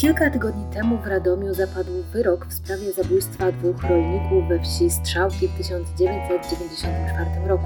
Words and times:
Kilka 0.00 0.30
tygodni 0.30 0.64
temu 0.74 0.98
w 0.98 1.06
Radomiu 1.06 1.54
zapadł 1.54 1.90
wyrok 2.12 2.46
w 2.46 2.52
sprawie 2.52 2.92
zabójstwa 2.92 3.52
dwóch 3.52 3.82
rolników 3.82 4.48
we 4.48 4.60
wsi 4.60 4.90
Strzałki 4.90 5.48
w 5.48 5.56
1994 5.56 7.30
roku. 7.46 7.64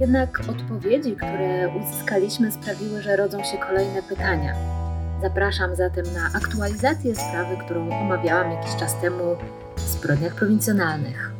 Jednak 0.00 0.40
odpowiedzi, 0.48 1.16
które 1.16 1.68
uzyskaliśmy, 1.68 2.52
sprawiły, 2.52 3.02
że 3.02 3.16
rodzą 3.16 3.44
się 3.44 3.58
kolejne 3.58 4.02
pytania. 4.02 4.54
Zapraszam 5.22 5.76
zatem 5.76 6.04
na 6.14 6.38
aktualizację 6.38 7.14
sprawy, 7.14 7.56
którą 7.64 8.00
omawiałam 8.00 8.50
jakiś 8.50 8.76
czas 8.76 9.00
temu 9.00 9.36
w 9.76 9.80
zbrodniach 9.80 10.34
prowincjonalnych. 10.34 11.35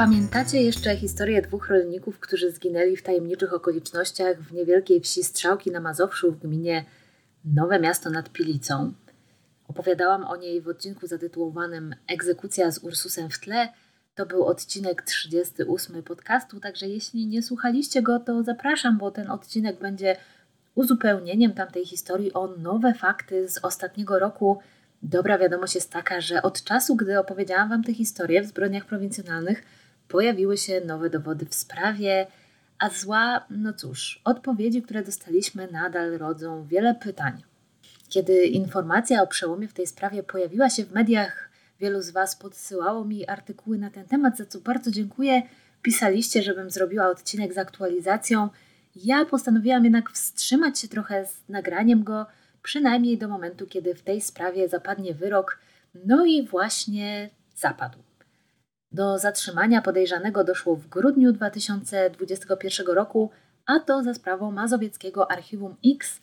Pamiętacie 0.00 0.62
jeszcze 0.62 0.96
historię 0.96 1.42
dwóch 1.42 1.68
rolników, 1.68 2.20
którzy 2.20 2.50
zginęli 2.50 2.96
w 2.96 3.02
tajemniczych 3.02 3.52
okolicznościach 3.54 4.42
w 4.42 4.52
niewielkiej 4.52 5.00
wsi 5.00 5.24
Strzałki 5.24 5.70
na 5.70 5.80
Mazowszu 5.80 6.32
w 6.32 6.38
gminie 6.38 6.84
Nowe 7.44 7.80
Miasto 7.80 8.10
nad 8.10 8.30
Pilicą? 8.30 8.92
Opowiadałam 9.68 10.24
o 10.24 10.36
niej 10.36 10.60
w 10.60 10.68
odcinku 10.68 11.06
zatytułowanym 11.06 11.94
Egzekucja 12.08 12.70
z 12.70 12.78
Ursusem 12.78 13.30
w 13.30 13.40
tle. 13.40 13.68
To 14.14 14.26
był 14.26 14.44
odcinek 14.44 15.02
38 15.02 16.02
podcastu, 16.02 16.60
także 16.60 16.88
jeśli 16.88 17.26
nie 17.26 17.42
słuchaliście 17.42 18.02
go, 18.02 18.18
to 18.18 18.42
zapraszam, 18.42 18.98
bo 18.98 19.10
ten 19.10 19.30
odcinek 19.30 19.78
będzie 19.78 20.16
uzupełnieniem 20.74 21.52
tamtej 21.52 21.86
historii 21.86 22.32
o 22.32 22.46
nowe 22.46 22.94
fakty 22.94 23.48
z 23.48 23.58
ostatniego 23.64 24.18
roku. 24.18 24.58
Dobra 25.02 25.38
wiadomość 25.38 25.74
jest 25.74 25.92
taka, 25.92 26.20
że 26.20 26.42
od 26.42 26.64
czasu, 26.64 26.96
gdy 26.96 27.18
opowiedziałam 27.18 27.68
Wam 27.68 27.84
tę 27.84 27.94
historię 27.94 28.42
w 28.42 28.46
zbrodniach 28.46 28.84
prowincjonalnych, 28.84 29.62
pojawiły 30.10 30.56
się 30.56 30.80
nowe 30.80 31.10
dowody 31.10 31.46
w 31.46 31.54
sprawie, 31.54 32.26
a 32.78 32.90
zła, 32.90 33.46
no 33.50 33.72
cóż, 33.72 34.20
odpowiedzi, 34.24 34.82
które 34.82 35.02
dostaliśmy, 35.02 35.68
nadal 35.72 36.18
rodzą 36.18 36.66
wiele 36.66 36.94
pytań. 36.94 37.42
Kiedy 38.08 38.46
informacja 38.46 39.22
o 39.22 39.26
przełomie 39.26 39.68
w 39.68 39.72
tej 39.72 39.86
sprawie 39.86 40.22
pojawiła 40.22 40.70
się 40.70 40.84
w 40.84 40.92
mediach, 40.92 41.50
wielu 41.80 42.02
z 42.02 42.10
Was 42.10 42.36
podsyłało 42.36 43.04
mi 43.04 43.26
artykuły 43.26 43.78
na 43.78 43.90
ten 43.90 44.04
temat, 44.04 44.36
za 44.36 44.46
co 44.46 44.60
bardzo 44.60 44.90
dziękuję. 44.90 45.42
Pisaliście, 45.82 46.42
żebym 46.42 46.70
zrobiła 46.70 47.08
odcinek 47.08 47.54
z 47.54 47.58
aktualizacją. 47.58 48.48
Ja 48.96 49.24
postanowiłam 49.24 49.84
jednak 49.84 50.10
wstrzymać 50.10 50.78
się 50.78 50.88
trochę 50.88 51.26
z 51.26 51.48
nagraniem 51.48 52.04
go, 52.04 52.26
przynajmniej 52.62 53.18
do 53.18 53.28
momentu, 53.28 53.66
kiedy 53.66 53.94
w 53.94 54.02
tej 54.02 54.20
sprawie 54.20 54.68
zapadnie 54.68 55.14
wyrok. 55.14 55.58
No 55.94 56.24
i 56.26 56.46
właśnie 56.46 57.30
zapadł. 57.56 58.09
Do 58.92 59.18
zatrzymania 59.18 59.82
podejrzanego 59.82 60.44
doszło 60.44 60.76
w 60.76 60.88
grudniu 60.88 61.32
2021 61.32 62.86
roku, 62.86 63.30
a 63.66 63.80
to 63.80 64.02
za 64.02 64.14
sprawą 64.14 64.50
mazowieckiego 64.50 65.30
Archiwum 65.30 65.76
X, 65.86 66.20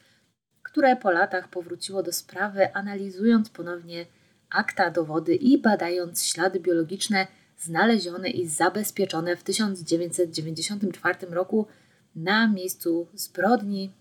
które 0.64 0.96
po 0.96 1.12
latach 1.12 1.48
powróciło 1.48 2.04
do 2.04 2.12
sprawy, 2.12 2.74
analizując 2.74 3.50
ponownie 3.50 4.06
akta, 4.50 4.92
dowody 4.92 5.36
i 5.36 5.58
badając 5.58 6.24
ślady 6.24 6.60
biologiczne 6.60 7.28
znalezione 7.58 8.30
i 8.30 8.48
zabezpieczone 8.48 9.36
w 9.36 9.44
1994 9.44 11.28
roku 11.30 11.68
na 12.16 12.48
miejscu 12.48 13.08
zbrodni. 13.14 13.92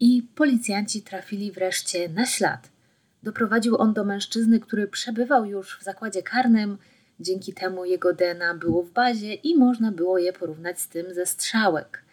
I 0.00 0.22
policjanci 0.34 1.02
trafili 1.02 1.52
wreszcie 1.52 2.08
na 2.08 2.26
ślad. 2.26 2.70
Doprowadził 3.22 3.76
on 3.76 3.92
do 3.92 4.04
mężczyzny, 4.04 4.60
który 4.60 4.86
przebywał 4.86 5.44
już 5.44 5.78
w 5.78 5.82
zakładzie 5.82 6.22
karnym 6.22 6.78
Dzięki 7.22 7.52
temu 7.54 7.84
jego 7.84 8.12
DNA 8.12 8.54
było 8.54 8.82
w 8.82 8.90
bazie 8.90 9.34
i 9.34 9.56
można 9.56 9.92
było 9.92 10.18
je 10.18 10.32
porównać 10.32 10.80
z 10.80 10.88
tym 10.88 11.14
ze 11.14 11.26
strzałek. 11.26 12.04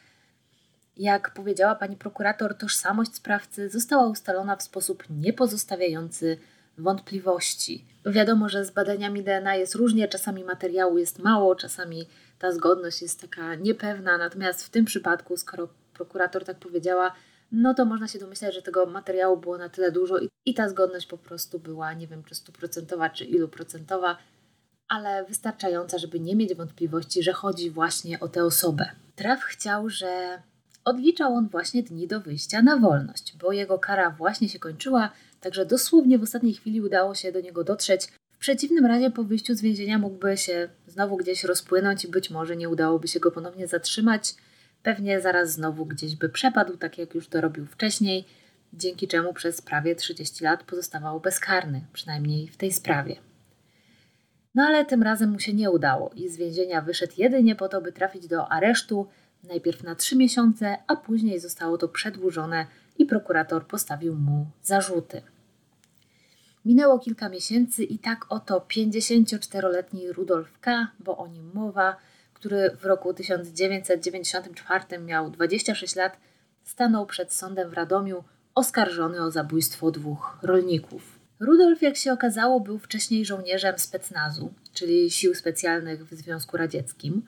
Jak 0.97 1.33
powiedziała 1.33 1.75
pani 1.75 1.97
prokurator, 1.97 2.57
tożsamość 2.57 3.15
sprawcy 3.15 3.69
została 3.69 4.07
ustalona 4.07 4.55
w 4.55 4.63
sposób 4.63 5.03
niepozostawiający 5.09 6.37
wątpliwości. 6.77 7.85
Wiadomo, 8.05 8.49
że 8.49 8.65
z 8.65 8.71
badaniami 8.71 9.23
DNA 9.23 9.55
jest 9.55 9.75
różnie, 9.75 10.07
czasami 10.07 10.43
materiału 10.43 10.97
jest 10.97 11.19
mało, 11.19 11.55
czasami 11.55 12.07
ta 12.39 12.51
zgodność 12.51 13.01
jest 13.01 13.21
taka 13.21 13.55
niepewna, 13.55 14.17
natomiast 14.17 14.65
w 14.65 14.69
tym 14.69 14.85
przypadku, 14.85 15.37
skoro 15.37 15.69
prokurator 15.93 16.45
tak 16.45 16.57
powiedziała, 16.59 17.15
no 17.51 17.73
to 17.73 17.85
można 17.85 18.07
się 18.07 18.19
domyślać, 18.19 18.55
że 18.55 18.61
tego 18.61 18.85
materiału 18.85 19.37
było 19.37 19.57
na 19.57 19.69
tyle 19.69 19.91
dużo 19.91 20.17
i, 20.19 20.29
i 20.45 20.53
ta 20.53 20.69
zgodność 20.69 21.07
po 21.07 21.17
prostu 21.17 21.59
była, 21.59 21.93
nie 21.93 22.07
wiem, 22.07 22.23
czy 22.23 22.35
stuprocentowa, 22.35 23.09
czy 23.09 23.25
ilu 23.25 23.47
procentowa 23.47 24.17
ale 24.89 25.25
wystarczająca, 25.25 25.97
żeby 25.97 26.19
nie 26.19 26.35
mieć 26.35 26.55
wątpliwości, 26.55 27.23
że 27.23 27.33
chodzi 27.33 27.71
właśnie 27.71 28.19
o 28.19 28.27
tę 28.27 28.43
osobę. 28.43 28.89
Traf 29.15 29.43
chciał, 29.43 29.89
że 29.89 30.41
odliczał 30.85 31.33
on 31.33 31.47
właśnie 31.47 31.83
dni 31.83 32.07
do 32.07 32.21
wyjścia 32.21 32.61
na 32.61 32.77
wolność, 32.77 33.35
bo 33.41 33.51
jego 33.51 33.79
kara 33.79 34.11
właśnie 34.11 34.49
się 34.49 34.59
kończyła, 34.59 35.11
także 35.41 35.65
dosłownie 35.65 36.19
w 36.19 36.23
ostatniej 36.23 36.53
chwili 36.53 36.81
udało 36.81 37.15
się 37.15 37.31
do 37.31 37.41
niego 37.41 37.63
dotrzeć. 37.63 38.07
W 38.31 38.37
przeciwnym 38.37 38.85
razie 38.85 39.11
po 39.11 39.23
wyjściu 39.23 39.55
z 39.55 39.61
więzienia 39.61 39.97
mógłby 39.97 40.37
się 40.37 40.69
znowu 40.87 41.17
gdzieś 41.17 41.43
rozpłynąć 41.43 42.05
i 42.05 42.07
być 42.07 42.29
może 42.29 42.55
nie 42.55 42.69
udałoby 42.69 43.07
się 43.07 43.19
go 43.19 43.31
ponownie 43.31 43.67
zatrzymać. 43.67 44.35
Pewnie 44.83 45.21
zaraz 45.21 45.51
znowu 45.51 45.85
gdzieś 45.85 46.15
by 46.15 46.29
przepadł, 46.29 46.77
tak 46.77 46.97
jak 46.97 47.15
już 47.15 47.27
to 47.27 47.41
robił 47.41 47.65
wcześniej, 47.65 48.25
dzięki 48.73 49.07
czemu 49.07 49.33
przez 49.33 49.61
prawie 49.61 49.95
30 49.95 50.43
lat 50.43 50.63
pozostawał 50.63 51.19
bezkarny, 51.19 51.81
przynajmniej 51.93 52.47
w 52.47 52.57
tej 52.57 52.71
sprawie. 52.71 53.28
No 54.59 54.65
ale 54.65 54.85
tym 54.85 55.03
razem 55.03 55.29
mu 55.31 55.39
się 55.39 55.53
nie 55.53 55.71
udało 55.71 56.11
i 56.15 56.29
z 56.29 56.37
więzienia 56.37 56.81
wyszedł 56.81 57.13
jedynie 57.17 57.55
po 57.55 57.67
to, 57.67 57.81
by 57.81 57.91
trafić 57.91 58.27
do 58.27 58.51
aresztu, 58.51 59.07
najpierw 59.43 59.83
na 59.83 59.95
trzy 59.95 60.15
miesiące, 60.15 60.77
a 60.87 60.95
później 60.95 61.39
zostało 61.39 61.77
to 61.77 61.87
przedłużone 61.87 62.65
i 62.97 63.05
prokurator 63.05 63.67
postawił 63.67 64.15
mu 64.15 64.47
zarzuty. 64.63 65.21
Minęło 66.65 66.99
kilka 66.99 67.29
miesięcy 67.29 67.83
i 67.83 67.99
tak 67.99 68.25
oto 68.29 68.65
54-letni 68.75 70.11
Rudolf 70.11 70.59
K., 70.59 70.87
bo 70.99 71.17
o 71.17 71.27
nim 71.27 71.51
mowa, 71.53 71.95
który 72.33 72.77
w 72.81 72.85
roku 72.85 73.13
1994 73.13 74.99
miał 74.99 75.29
26 75.31 75.95
lat, 75.95 76.17
stanął 76.63 77.05
przed 77.05 77.33
sądem 77.33 77.69
w 77.69 77.73
Radomiu 77.73 78.23
oskarżony 78.55 79.23
o 79.23 79.31
zabójstwo 79.31 79.91
dwóch 79.91 80.37
rolników. 80.41 81.18
Rudolf, 81.39 81.81
jak 81.81 81.97
się 81.97 82.13
okazało, 82.13 82.59
był 82.59 82.79
wcześniej 82.79 83.25
żołnierzem 83.25 83.79
specnazu, 83.79 84.53
czyli 84.73 85.11
sił 85.11 85.35
specjalnych 85.35 86.05
w 86.05 86.15
Związku 86.15 86.57
Radzieckim. 86.57 87.21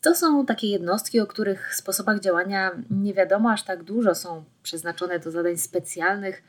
To 0.00 0.14
są 0.14 0.46
takie 0.46 0.66
jednostki, 0.68 1.20
o 1.20 1.26
których 1.26 1.74
sposobach 1.74 2.20
działania 2.20 2.70
nie 2.90 3.14
wiadomo 3.14 3.50
aż 3.50 3.62
tak 3.62 3.82
dużo, 3.82 4.14
są 4.14 4.44
przeznaczone 4.62 5.18
do 5.18 5.30
zadań 5.30 5.56
specjalnych, 5.56 6.42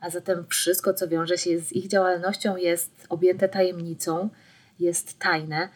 a 0.00 0.10
zatem 0.10 0.46
wszystko, 0.46 0.94
co 0.94 1.08
wiąże 1.08 1.38
się 1.38 1.60
z 1.60 1.72
ich 1.72 1.88
działalnością, 1.88 2.56
jest 2.56 2.90
objęte 3.08 3.48
tajemnicą, 3.48 4.28
jest 4.80 5.18
tajne. 5.18 5.68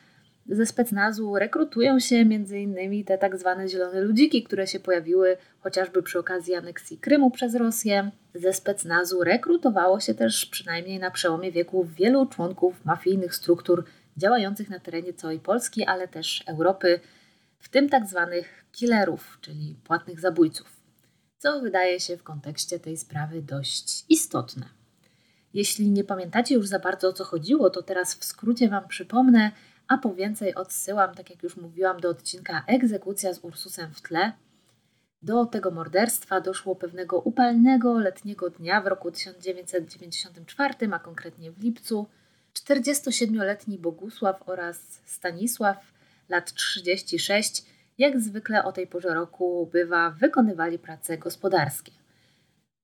Ze 0.48 0.66
specnazu 0.66 1.34
rekrutują 1.34 2.00
się 2.00 2.16
m.in. 2.16 3.04
te 3.04 3.18
tak 3.18 3.38
zwane 3.38 3.68
zielone 3.68 4.00
ludziki, 4.00 4.42
które 4.42 4.66
się 4.66 4.80
pojawiły 4.80 5.36
chociażby 5.60 6.02
przy 6.02 6.18
okazji 6.18 6.54
aneksji 6.54 6.98
Krymu 6.98 7.30
przez 7.30 7.54
Rosję. 7.54 8.10
Ze 8.34 8.52
specnazu 8.52 9.24
rekrutowało 9.24 10.00
się 10.00 10.14
też 10.14 10.46
przynajmniej 10.46 10.98
na 10.98 11.10
przełomie 11.10 11.52
wieków 11.52 11.94
wielu 11.94 12.26
członków 12.26 12.84
mafijnych 12.84 13.34
struktur 13.34 13.84
działających 14.16 14.70
na 14.70 14.80
terenie 14.80 15.12
całej 15.12 15.40
Polski, 15.40 15.84
ale 15.84 16.08
też 16.08 16.44
Europy, 16.46 17.00
w 17.58 17.68
tym 17.68 17.88
tak 17.88 18.06
zwanych 18.06 18.64
killerów, 18.72 19.38
czyli 19.40 19.76
płatnych 19.84 20.20
zabójców, 20.20 20.66
co 21.38 21.60
wydaje 21.60 22.00
się 22.00 22.16
w 22.16 22.22
kontekście 22.22 22.80
tej 22.80 22.96
sprawy 22.96 23.42
dość 23.42 24.04
istotne. 24.08 24.66
Jeśli 25.54 25.90
nie 25.90 26.04
pamiętacie 26.04 26.54
już 26.54 26.66
za 26.66 26.78
bardzo 26.78 27.08
o 27.08 27.12
co 27.12 27.24
chodziło, 27.24 27.70
to 27.70 27.82
teraz 27.82 28.14
w 28.14 28.24
skrócie 28.24 28.68
Wam 28.68 28.88
przypomnę, 28.88 29.52
a 29.88 29.98
po 29.98 30.14
więcej 30.14 30.54
odsyłam, 30.54 31.14
tak 31.14 31.30
jak 31.30 31.42
już 31.42 31.56
mówiłam, 31.56 32.00
do 32.00 32.08
odcinka 32.08 32.64
Egzekucja 32.66 33.32
z 33.32 33.44
Ursusem 33.44 33.94
w 33.94 34.02
tle. 34.02 34.32
Do 35.22 35.46
tego 35.46 35.70
morderstwa 35.70 36.40
doszło 36.40 36.76
pewnego 36.76 37.20
upalnego 37.20 37.98
letniego 37.98 38.50
dnia 38.50 38.80
w 38.80 38.86
roku 38.86 39.10
1994, 39.10 40.74
a 40.92 40.98
konkretnie 40.98 41.52
w 41.52 41.62
lipcu. 41.62 42.06
47-letni 42.54 43.78
Bogusław 43.78 44.42
oraz 44.48 45.00
Stanisław, 45.04 45.92
lat 46.28 46.52
36, 46.52 47.64
jak 47.98 48.20
zwykle 48.20 48.64
o 48.64 48.72
tej 48.72 48.86
porze 48.86 49.14
roku 49.14 49.68
bywa, 49.72 50.10
wykonywali 50.10 50.78
prace 50.78 51.18
gospodarskie. 51.18 51.92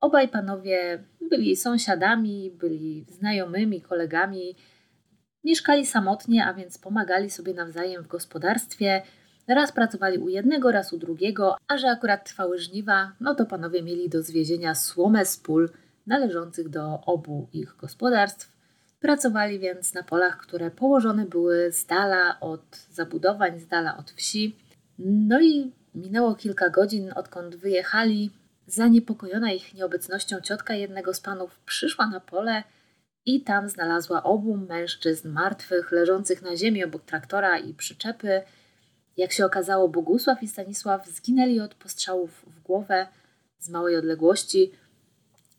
Obaj 0.01 0.29
panowie 0.29 1.05
byli 1.31 1.57
sąsiadami, 1.57 2.51
byli 2.51 3.05
znajomymi, 3.09 3.81
kolegami, 3.81 4.57
Mieszkali 5.45 5.87
samotnie, 5.87 6.47
a 6.47 6.55
więc 6.55 6.79
pomagali 6.79 7.31
sobie 7.31 7.55
nawzajem 7.55 8.03
w 8.03 8.07
gospodarstwie. 8.07 9.03
Raz 9.49 9.73
pracowali 9.73 10.19
u 10.19 10.29
jednego, 10.29 10.73
raz 10.73 10.93
u 10.93 10.99
drugiego, 10.99 11.57
a 11.69 11.79
że 11.79 11.91
akurat 11.91 12.25
trwały 12.25 12.59
żniwa, 12.59 13.13
no 13.21 13.35
to 13.35 13.47
panowie 13.47 13.83
mieli 13.83 14.09
do 14.09 14.23
zwiezienia 14.23 14.75
słomę 14.75 15.25
z 15.25 15.37
pól 15.37 15.71
należących 16.07 16.69
do 16.69 17.01
obu 17.07 17.49
ich 17.53 17.77
gospodarstw. 17.77 18.53
Pracowali 19.01 19.59
więc 19.59 19.95
na 19.95 20.03
polach, 20.03 20.37
które 20.37 20.71
położone 20.71 21.27
były 21.27 21.73
z 21.73 21.87
dala 21.87 22.41
od 22.41 22.77
zabudowań, 22.91 23.61
z 23.61 23.67
dala 23.67 23.97
od 23.97 24.11
wsi. 24.11 24.57
No 24.99 25.41
i 25.41 25.73
minęło 25.95 26.35
kilka 26.35 26.71
godzin, 26.71 27.13
odkąd 27.17 27.57
wyjechali. 27.57 28.31
Zaniepokojona 28.67 29.53
ich 29.53 29.75
nieobecnością 29.75 30.41
ciotka 30.41 30.75
jednego 30.75 31.15
z 31.15 31.21
panów 31.21 31.59
przyszła 31.67 32.07
na 32.07 32.21
pole 32.21 32.63
i 33.27 33.41
tam 33.41 33.69
znalazła 33.69 34.23
obu 34.23 34.57
mężczyzn 34.57 35.29
martwych, 35.29 35.93
leżących 35.93 36.43
na 36.43 36.57
ziemi 36.57 36.85
obok 36.85 37.05
traktora 37.05 37.59
i 37.59 37.75
przyczepy. 37.75 38.43
Jak 39.17 39.33
się 39.33 39.47
okazało, 39.47 39.89
Bogusław 39.89 40.43
i 40.43 40.49
Stanisław 40.49 41.07
zginęli 41.07 41.61
od 41.61 41.75
postrzałów 41.75 42.45
w 42.47 42.63
głowę 42.63 43.07
z 43.59 43.69
małej 43.69 43.97
odległości. 43.97 44.73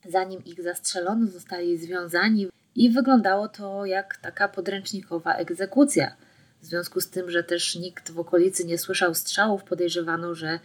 Zanim 0.09 0.45
ich 0.45 0.61
zastrzelono, 0.63 1.27
zostali 1.27 1.77
związani 1.77 2.47
i 2.75 2.89
wyglądało 2.89 3.47
to 3.47 3.85
jak 3.85 4.17
taka 4.17 4.47
podręcznikowa 4.47 5.33
egzekucja. 5.33 6.15
W 6.61 6.65
związku 6.65 7.01
z 7.01 7.09
tym, 7.09 7.31
że 7.31 7.43
też 7.43 7.75
nikt 7.75 8.11
w 8.11 8.19
okolicy 8.19 8.65
nie 8.65 8.77
słyszał 8.77 9.13
strzałów, 9.13 9.63
podejrzewano, 9.63 10.35
że 10.35 10.59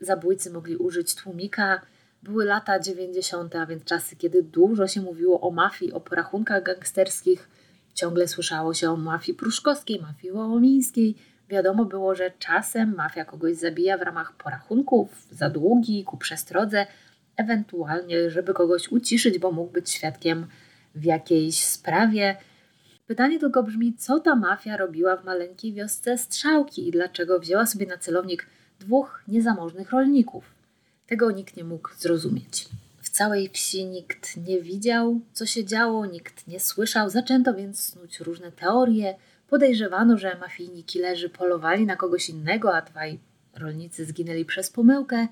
zabójcy 0.00 0.50
mogli 0.50 0.76
użyć 0.76 1.14
tłumika. 1.14 1.80
Były 2.22 2.44
lata 2.44 2.80
90., 2.80 3.56
a 3.56 3.66
więc 3.66 3.84
czasy, 3.84 4.16
kiedy 4.16 4.42
dużo 4.42 4.88
się 4.88 5.00
mówiło 5.00 5.40
o 5.40 5.50
mafii, 5.50 5.92
o 5.92 6.00
porachunkach 6.00 6.62
gangsterskich. 6.62 7.48
Ciągle 7.94 8.28
słyszało 8.28 8.74
się 8.74 8.90
o 8.90 8.96
mafii 8.96 9.38
pruszkowskiej, 9.38 10.00
mafii 10.00 10.32
wołomińskiej. 10.32 11.14
Wiadomo 11.48 11.84
było, 11.84 12.14
że 12.14 12.30
czasem 12.38 12.94
mafia 12.94 13.24
kogoś 13.24 13.56
zabija 13.56 13.98
w 13.98 14.02
ramach 14.02 14.36
porachunków, 14.36 15.26
za 15.30 15.50
długi, 15.50 16.04
ku 16.04 16.16
przestrodze, 16.16 16.86
ewentualnie, 17.36 18.30
żeby 18.30 18.54
kogoś 18.54 18.88
uciszyć, 18.88 19.38
bo 19.38 19.52
mógł 19.52 19.72
być 19.72 19.90
świadkiem 19.90 20.46
w 20.94 21.04
jakiejś 21.04 21.64
sprawie. 21.64 22.36
Pytanie 23.06 23.38
tylko 23.38 23.62
brzmi, 23.62 23.94
co 23.94 24.20
ta 24.20 24.36
mafia 24.36 24.76
robiła 24.76 25.16
w 25.16 25.24
maleńkiej 25.24 25.72
wiosce 25.72 26.18
Strzałki 26.18 26.88
i 26.88 26.90
dlaczego 26.90 27.40
wzięła 27.40 27.66
sobie 27.66 27.86
na 27.86 27.98
celownik 27.98 28.46
dwóch 28.80 29.22
niezamożnych 29.28 29.90
rolników. 29.90 30.61
Tego 31.12 31.30
nikt 31.30 31.56
nie 31.56 31.64
mógł 31.64 31.88
zrozumieć. 31.98 32.68
W 33.02 33.10
całej 33.10 33.48
wsi 33.48 33.84
nikt 33.84 34.36
nie 34.36 34.60
widział, 34.60 35.20
co 35.32 35.46
się 35.46 35.64
działo, 35.64 36.06
nikt 36.06 36.46
nie 36.48 36.60
słyszał. 36.60 37.10
Zaczęto 37.10 37.54
więc 37.54 37.80
snuć 37.80 38.20
różne 38.20 38.52
teorie. 38.52 39.14
Podejrzewano, 39.48 40.18
że 40.18 40.38
mafijni 40.38 40.84
killerzy 40.84 41.28
polowali 41.30 41.86
na 41.86 41.96
kogoś 41.96 42.28
innego, 42.28 42.76
a 42.76 42.82
dwaj 42.82 43.18
rolnicy 43.54 44.04
zginęli 44.04 44.44
przez 44.44 44.70
pomyłkę. 44.70 45.28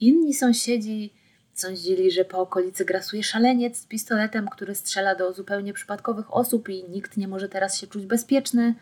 Inni 0.00 0.34
sąsiedzi 0.34 1.12
Sądzili, 1.54 2.10
że 2.10 2.24
po 2.24 2.38
okolicy 2.38 2.84
grasuje 2.84 3.22
szaleniec 3.22 3.78
z 3.78 3.86
pistoletem, 3.86 4.48
który 4.48 4.74
strzela 4.74 5.14
do 5.14 5.32
zupełnie 5.32 5.72
przypadkowych 5.72 6.34
osób 6.34 6.68
i 6.68 6.84
nikt 6.84 7.16
nie 7.16 7.28
może 7.28 7.48
teraz 7.48 7.78
się 7.78 7.86
czuć 7.86 8.06
bezpieczny. 8.06 8.74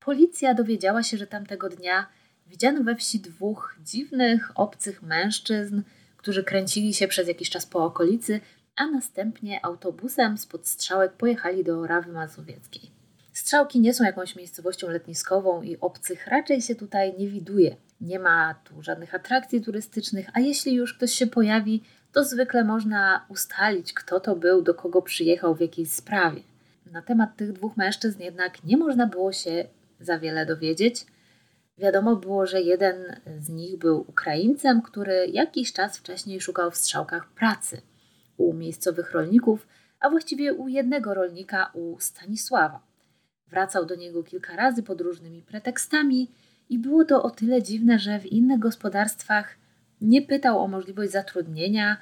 Policja 0.00 0.54
dowiedziała 0.54 1.02
się, 1.02 1.16
że 1.16 1.26
tamtego 1.26 1.68
dnia 1.68 2.06
widziano 2.46 2.84
we 2.84 2.96
wsi 2.96 3.20
dwóch 3.20 3.76
dziwnych, 3.84 4.52
obcych 4.54 5.02
mężczyzn, 5.02 5.82
którzy 6.16 6.44
kręcili 6.44 6.94
się 6.94 7.08
przez 7.08 7.28
jakiś 7.28 7.50
czas 7.50 7.66
po 7.66 7.84
okolicy, 7.84 8.40
a 8.76 8.86
następnie 8.86 9.64
autobusem 9.64 10.38
spod 10.38 10.68
strzałek 10.68 11.12
pojechali 11.12 11.64
do 11.64 11.86
Rawy 11.86 12.12
Mazowieckiej. 12.12 12.90
Strzałki 13.32 13.80
nie 13.80 13.94
są 13.94 14.04
jakąś 14.04 14.36
miejscowością 14.36 14.90
letniskową 14.90 15.62
i 15.62 15.76
obcych 15.80 16.26
raczej 16.26 16.62
się 16.62 16.74
tutaj 16.74 17.14
nie 17.18 17.28
widuje. 17.28 17.76
Nie 18.00 18.18
ma 18.18 18.54
tu 18.54 18.82
żadnych 18.82 19.14
atrakcji 19.14 19.60
turystycznych, 19.60 20.26
a 20.32 20.40
jeśli 20.40 20.74
już 20.74 20.94
ktoś 20.94 21.12
się 21.12 21.26
pojawi, 21.26 21.82
to 22.12 22.24
zwykle 22.24 22.64
można 22.64 23.26
ustalić, 23.28 23.92
kto 23.92 24.20
to 24.20 24.36
był, 24.36 24.62
do 24.62 24.74
kogo 24.74 25.02
przyjechał 25.02 25.54
w 25.54 25.60
jakiejś 25.60 25.90
sprawie. 25.92 26.42
Na 26.92 27.02
temat 27.02 27.36
tych 27.36 27.52
dwóch 27.52 27.76
mężczyzn 27.76 28.22
jednak 28.22 28.64
nie 28.64 28.76
można 28.76 29.06
było 29.06 29.32
się 29.32 29.64
za 30.00 30.18
wiele 30.18 30.46
dowiedzieć. 30.46 31.06
Wiadomo 31.78 32.16
było, 32.16 32.46
że 32.46 32.60
jeden 32.60 33.20
z 33.38 33.48
nich 33.48 33.78
był 33.78 34.04
Ukraińcem, 34.08 34.82
który 34.82 35.26
jakiś 35.26 35.72
czas 35.72 35.98
wcześniej 35.98 36.40
szukał 36.40 36.70
w 36.70 36.76
strzałkach 36.76 37.28
pracy 37.28 37.82
u 38.36 38.52
miejscowych 38.52 39.12
rolników, 39.12 39.66
a 40.00 40.10
właściwie 40.10 40.54
u 40.54 40.68
jednego 40.68 41.14
rolnika, 41.14 41.70
u 41.74 42.00
Stanisława. 42.00 42.80
Wracał 43.48 43.86
do 43.86 43.94
niego 43.94 44.22
kilka 44.22 44.56
razy 44.56 44.82
pod 44.82 45.00
różnymi 45.00 45.42
pretekstami 45.42 46.30
i 46.68 46.78
było 46.78 47.04
to 47.04 47.22
o 47.22 47.30
tyle 47.30 47.62
dziwne, 47.62 47.98
że 47.98 48.20
w 48.20 48.26
innych 48.26 48.58
gospodarstwach 48.58 49.56
nie 50.00 50.22
pytał 50.22 50.58
o 50.58 50.68
możliwość 50.68 51.12
zatrudnienia, 51.12 51.96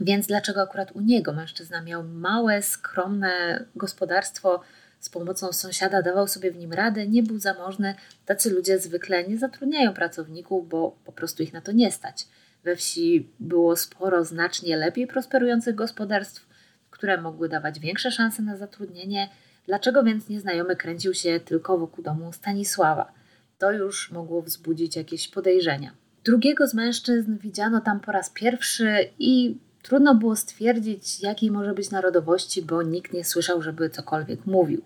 więc 0.00 0.26
dlaczego 0.26 0.62
akurat 0.62 0.92
u 0.92 1.00
niego 1.00 1.32
mężczyzna 1.32 1.82
miał 1.82 2.04
małe, 2.04 2.62
skromne 2.62 3.64
gospodarstwo, 3.76 4.60
z 5.00 5.08
pomocą 5.08 5.52
sąsiada 5.52 6.02
dawał 6.02 6.28
sobie 6.28 6.52
w 6.52 6.56
nim 6.56 6.72
radę, 6.72 7.06
nie 7.06 7.22
był 7.22 7.38
zamożny. 7.38 7.94
Tacy 8.26 8.50
ludzie 8.50 8.78
zwykle 8.78 9.28
nie 9.28 9.38
zatrudniają 9.38 9.94
pracowników, 9.94 10.68
bo 10.68 10.96
po 11.04 11.12
prostu 11.12 11.42
ich 11.42 11.52
na 11.52 11.60
to 11.60 11.72
nie 11.72 11.92
stać. 11.92 12.26
We 12.64 12.76
wsi 12.76 13.28
było 13.40 13.76
sporo 13.76 14.24
znacznie 14.24 14.76
lepiej 14.76 15.06
prosperujących 15.06 15.74
gospodarstw, 15.74 16.46
które 16.90 17.20
mogły 17.20 17.48
dawać 17.48 17.80
większe 17.80 18.10
szanse 18.10 18.42
na 18.42 18.56
zatrudnienie. 18.56 19.28
Dlaczego 19.66 20.02
więc 20.02 20.28
nieznajomy 20.28 20.76
kręcił 20.76 21.14
się 21.14 21.40
tylko 21.40 21.78
wokół 21.78 22.04
domu 22.04 22.32
Stanisława? 22.32 23.12
To 23.58 23.72
już 23.72 24.10
mogło 24.10 24.42
wzbudzić 24.42 24.96
jakieś 24.96 25.28
podejrzenia. 25.28 25.94
Drugiego 26.24 26.66
z 26.66 26.74
mężczyzn 26.74 27.38
widziano 27.38 27.80
tam 27.80 28.00
po 28.00 28.12
raz 28.12 28.30
pierwszy 28.30 29.10
i 29.18 29.58
trudno 29.86 30.14
było 30.14 30.36
stwierdzić, 30.36 31.20
jakiej 31.20 31.50
może 31.50 31.74
być 31.74 31.90
narodowości, 31.90 32.62
bo 32.62 32.82
nikt 32.82 33.12
nie 33.12 33.24
słyszał, 33.24 33.62
żeby 33.62 33.90
cokolwiek 33.90 34.46
mówił. 34.46 34.82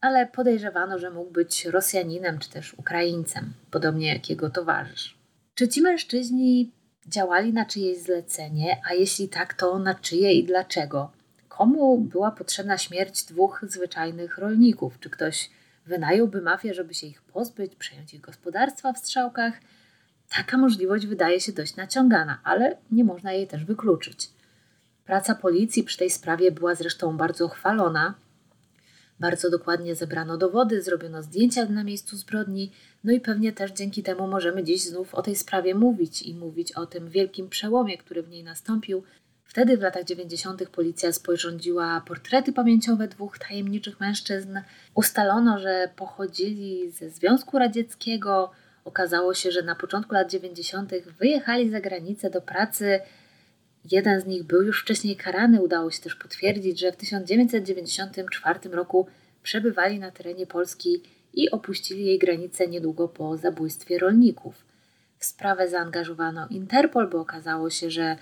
Ale 0.00 0.26
podejrzewano, 0.26 0.98
że 0.98 1.10
mógł 1.10 1.30
być 1.30 1.64
Rosjaninem 1.64 2.38
czy 2.38 2.50
też 2.50 2.74
Ukraińcem, 2.74 3.52
podobnie 3.70 4.14
jak 4.14 4.30
jego 4.30 4.50
towarzysz. 4.50 5.18
Czy 5.54 5.68
ci 5.68 5.82
mężczyźni 5.82 6.72
działali 7.06 7.52
na 7.52 7.64
czyjeś 7.64 7.98
zlecenie, 7.98 8.80
a 8.90 8.94
jeśli 8.94 9.28
tak, 9.28 9.54
to 9.54 9.78
na 9.78 9.94
czyje 9.94 10.32
i 10.32 10.44
dlaczego? 10.44 11.12
Komu 11.48 11.98
była 11.98 12.30
potrzebna 12.30 12.78
śmierć 12.78 13.24
dwóch 13.24 13.64
zwyczajnych 13.68 14.38
rolników? 14.38 15.00
Czy 15.00 15.10
ktoś 15.10 15.50
wynająłby 15.86 16.40
mafię, 16.40 16.74
żeby 16.74 16.94
się 16.94 17.06
ich 17.06 17.22
pozbyć, 17.22 17.76
przejąć 17.76 18.14
ich 18.14 18.20
gospodarstwa 18.20 18.92
w 18.92 18.98
strzałkach. 18.98 19.54
Taka 20.36 20.58
możliwość 20.58 21.06
wydaje 21.06 21.40
się 21.40 21.52
dość 21.52 21.76
naciągana, 21.76 22.40
ale 22.44 22.76
nie 22.90 23.04
można 23.04 23.32
jej 23.32 23.46
też 23.46 23.64
wykluczyć. 23.64 24.30
Praca 25.04 25.34
policji 25.34 25.84
przy 25.84 25.98
tej 25.98 26.10
sprawie 26.10 26.52
była 26.52 26.74
zresztą 26.74 27.16
bardzo 27.16 27.48
chwalona. 27.48 28.14
Bardzo 29.20 29.50
dokładnie 29.50 29.94
zebrano 29.94 30.36
dowody, 30.38 30.82
zrobiono 30.82 31.22
zdjęcia 31.22 31.66
na 31.66 31.84
miejscu 31.84 32.16
zbrodni, 32.16 32.72
no 33.04 33.12
i 33.12 33.20
pewnie 33.20 33.52
też 33.52 33.72
dzięki 33.72 34.02
temu 34.02 34.26
możemy 34.26 34.64
dziś 34.64 34.82
znów 34.82 35.14
o 35.14 35.22
tej 35.22 35.36
sprawie 35.36 35.74
mówić 35.74 36.22
i 36.22 36.34
mówić 36.34 36.72
o 36.72 36.86
tym 36.86 37.08
wielkim 37.08 37.48
przełomie, 37.48 37.98
który 37.98 38.22
w 38.22 38.28
niej 38.28 38.44
nastąpił, 38.44 39.02
Wtedy 39.50 39.76
w 39.76 39.80
latach 39.80 40.04
90. 40.04 40.68
policja 40.68 41.12
sporządziła 41.12 42.02
portrety 42.06 42.52
pamięciowe 42.52 43.08
dwóch 43.08 43.38
tajemniczych 43.38 44.00
mężczyzn. 44.00 44.58
Ustalono, 44.94 45.58
że 45.58 45.90
pochodzili 45.96 46.90
ze 46.90 47.10
Związku 47.10 47.58
Radzieckiego. 47.58 48.50
Okazało 48.90 49.34
się, 49.34 49.50
że 49.50 49.62
na 49.62 49.74
początku 49.74 50.14
lat 50.14 50.30
90. 50.30 50.92
wyjechali 51.18 51.70
za 51.70 51.80
granicę 51.80 52.30
do 52.30 52.40
pracy. 52.40 53.00
Jeden 53.92 54.20
z 54.20 54.26
nich 54.26 54.42
był 54.42 54.62
już 54.62 54.82
wcześniej 54.82 55.16
karany. 55.16 55.62
Udało 55.62 55.90
się 55.90 56.02
też 56.02 56.14
potwierdzić, 56.14 56.80
że 56.80 56.92
w 56.92 56.96
1994 56.96 58.70
roku 58.70 59.06
przebywali 59.42 59.98
na 59.98 60.10
terenie 60.10 60.46
Polski 60.46 61.02
i 61.34 61.50
opuścili 61.50 62.06
jej 62.06 62.18
granice 62.18 62.68
niedługo 62.68 63.08
po 63.08 63.36
zabójstwie 63.36 63.98
rolników. 63.98 64.64
W 65.18 65.24
sprawę 65.24 65.68
zaangażowano 65.68 66.46
Interpol, 66.48 67.10
bo 67.10 67.20
okazało 67.20 67.70
się, 67.70 67.90
że 67.90 68.16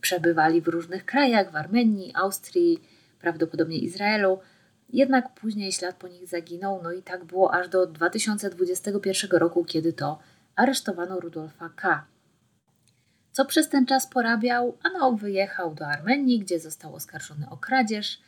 przebywali 0.00 0.60
w 0.60 0.68
różnych 0.68 1.04
krajach, 1.04 1.52
w 1.52 1.56
Armenii, 1.56 2.12
Austrii, 2.14 2.82
prawdopodobnie 3.20 3.78
Izraelu. 3.78 4.38
Jednak 4.88 5.34
później 5.34 5.72
ślad 5.72 5.96
po 5.96 6.08
nich 6.08 6.28
zaginął, 6.28 6.80
no 6.82 6.92
i 6.92 7.02
tak 7.02 7.24
było 7.24 7.54
aż 7.54 7.68
do 7.68 7.86
2021 7.86 9.30
roku, 9.30 9.64
kiedy 9.64 9.92
to 9.92 10.18
aresztowano 10.56 11.20
Rudolfa 11.20 11.68
K. 11.68 12.04
Co 13.32 13.44
przez 13.44 13.68
ten 13.68 13.86
czas 13.86 14.06
porabiał? 14.06 14.78
Ano, 14.82 15.12
wyjechał 15.12 15.74
do 15.74 15.86
Armenii, 15.86 16.38
gdzie 16.38 16.60
został 16.60 16.94
oskarżony 16.94 17.50
o 17.50 17.56
kradzież. 17.56 18.18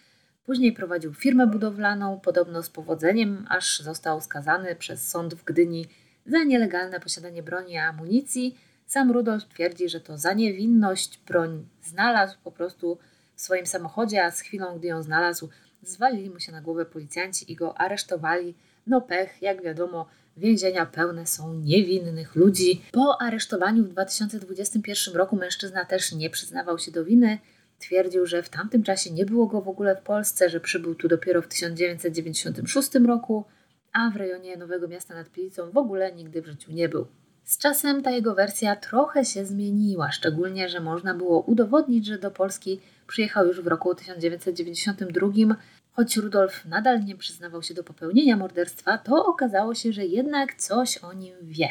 Później 0.44 0.72
prowadził 0.72 1.14
firmę 1.14 1.46
budowlaną, 1.46 2.20
podobno 2.20 2.62
z 2.62 2.70
powodzeniem, 2.70 3.46
aż 3.48 3.80
został 3.80 4.20
skazany 4.20 4.76
przez 4.76 5.08
sąd 5.08 5.34
w 5.34 5.44
Gdyni 5.44 5.86
za 6.26 6.44
nielegalne 6.44 7.00
posiadanie 7.00 7.42
broni 7.42 7.72
i 7.72 7.78
amunicji 7.78 8.58
sam 8.88 9.10
Rudolf 9.10 9.44
twierdzi, 9.44 9.88
że 9.88 10.00
to 10.00 10.18
za 10.18 10.32
niewinność 10.32 11.18
broń 11.26 11.66
znalazł 11.82 12.38
po 12.44 12.52
prostu 12.52 12.98
w 13.34 13.40
swoim 13.40 13.66
samochodzie, 13.66 14.24
a 14.24 14.30
z 14.30 14.40
chwilą, 14.40 14.78
gdy 14.78 14.88
ją 14.88 15.02
znalazł, 15.02 15.48
zwalili 15.82 16.30
mu 16.30 16.40
się 16.40 16.52
na 16.52 16.60
głowę 16.60 16.86
policjanci 16.86 17.52
i 17.52 17.56
go 17.56 17.78
aresztowali. 17.78 18.54
No 18.86 19.00
pech, 19.00 19.42
jak 19.42 19.62
wiadomo, 19.62 20.08
więzienia 20.36 20.86
pełne 20.86 21.26
są 21.26 21.54
niewinnych 21.54 22.36
ludzi. 22.36 22.82
Po 22.92 23.22
aresztowaniu 23.22 23.84
w 23.84 23.88
2021 23.88 25.14
roku 25.14 25.36
mężczyzna 25.36 25.84
też 25.84 26.12
nie 26.12 26.30
przyznawał 26.30 26.78
się 26.78 26.92
do 26.92 27.04
winy. 27.04 27.38
Twierdził, 27.78 28.26
że 28.26 28.42
w 28.42 28.48
tamtym 28.48 28.82
czasie 28.82 29.10
nie 29.10 29.26
było 29.26 29.46
go 29.46 29.62
w 29.62 29.68
ogóle 29.68 29.96
w 29.96 30.02
Polsce, 30.02 30.50
że 30.50 30.60
przybył 30.60 30.94
tu 30.94 31.08
dopiero 31.08 31.42
w 31.42 31.48
1996 31.48 32.94
roku, 32.94 33.44
a 33.92 34.10
w 34.10 34.16
rejonie 34.16 34.56
Nowego 34.56 34.88
Miasta 34.88 35.14
nad 35.14 35.30
Pilicą 35.30 35.70
w 35.70 35.76
ogóle 35.76 36.12
nigdy 36.12 36.42
w 36.42 36.46
życiu 36.46 36.72
nie 36.72 36.88
był. 36.88 37.06
Z 37.48 37.58
czasem 37.58 38.02
ta 38.02 38.10
jego 38.10 38.34
wersja 38.34 38.76
trochę 38.76 39.24
się 39.24 39.44
zmieniła, 39.44 40.12
szczególnie, 40.12 40.68
że 40.68 40.80
można 40.80 41.14
było 41.14 41.40
udowodnić, 41.40 42.06
że 42.06 42.18
do 42.18 42.30
Polski 42.30 42.80
przyjechał 43.06 43.46
już 43.46 43.60
w 43.60 43.66
roku 43.66 43.94
1992. 43.94 45.56
Choć 45.92 46.16
Rudolf 46.16 46.64
nadal 46.64 47.04
nie 47.04 47.16
przyznawał 47.16 47.62
się 47.62 47.74
do 47.74 47.84
popełnienia 47.84 48.36
morderstwa, 48.36 48.98
to 48.98 49.26
okazało 49.26 49.74
się, 49.74 49.92
że 49.92 50.06
jednak 50.06 50.54
coś 50.54 50.98
o 50.98 51.12
nim 51.12 51.34
wie. 51.42 51.68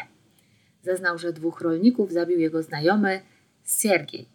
Zeznał, 0.82 1.18
że 1.18 1.34
dwóch 1.34 1.62
rolników 1.62 2.12
zabił 2.12 2.40
jego 2.40 2.64
znajomy 2.64 3.22
Siergiej. 3.66 4.30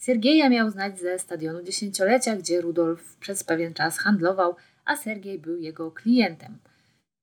Siergieja 0.00 0.48
miał 0.48 0.70
znać 0.70 0.98
ze 0.98 1.18
stadionu 1.18 1.62
dziesięciolecia, 1.62 2.36
gdzie 2.36 2.60
Rudolf 2.60 3.16
przez 3.16 3.44
pewien 3.44 3.74
czas 3.74 3.98
handlował, 3.98 4.56
a 4.84 4.96
Sergiej 4.96 5.38
był 5.38 5.56
jego 5.56 5.90
klientem. 5.90 6.58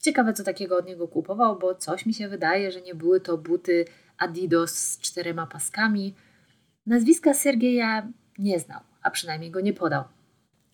Ciekawe, 0.01 0.33
co 0.33 0.43
takiego 0.43 0.77
od 0.77 0.85
niego 0.85 1.07
kupował, 1.07 1.59
bo 1.59 1.75
coś 1.75 2.05
mi 2.05 2.13
się 2.13 2.27
wydaje, 2.27 2.71
że 2.71 2.81
nie 2.81 2.95
były 2.95 3.21
to 3.21 3.37
buty 3.37 3.85
Adidas 4.17 4.71
z 4.71 4.99
czterema 4.99 5.47
paskami. 5.47 6.15
Nazwiska 6.85 7.33
Sergieja 7.33 8.07
nie 8.37 8.59
znał, 8.59 8.79
a 9.01 9.11
przynajmniej 9.11 9.51
go 9.51 9.61
nie 9.61 9.73
podał. 9.73 10.03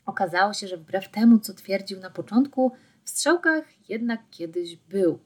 Okazało 0.06 0.54
się, 0.54 0.68
że 0.68 0.78
wbrew 0.78 1.12
temu, 1.12 1.40
co 1.40 1.54
twierdził 1.54 2.00
na 2.00 2.10
początku, 2.10 2.72
w 3.04 3.10
strzałkach 3.10 3.64
jednak 3.90 4.20
kiedyś 4.32 4.76
był. 4.76 5.20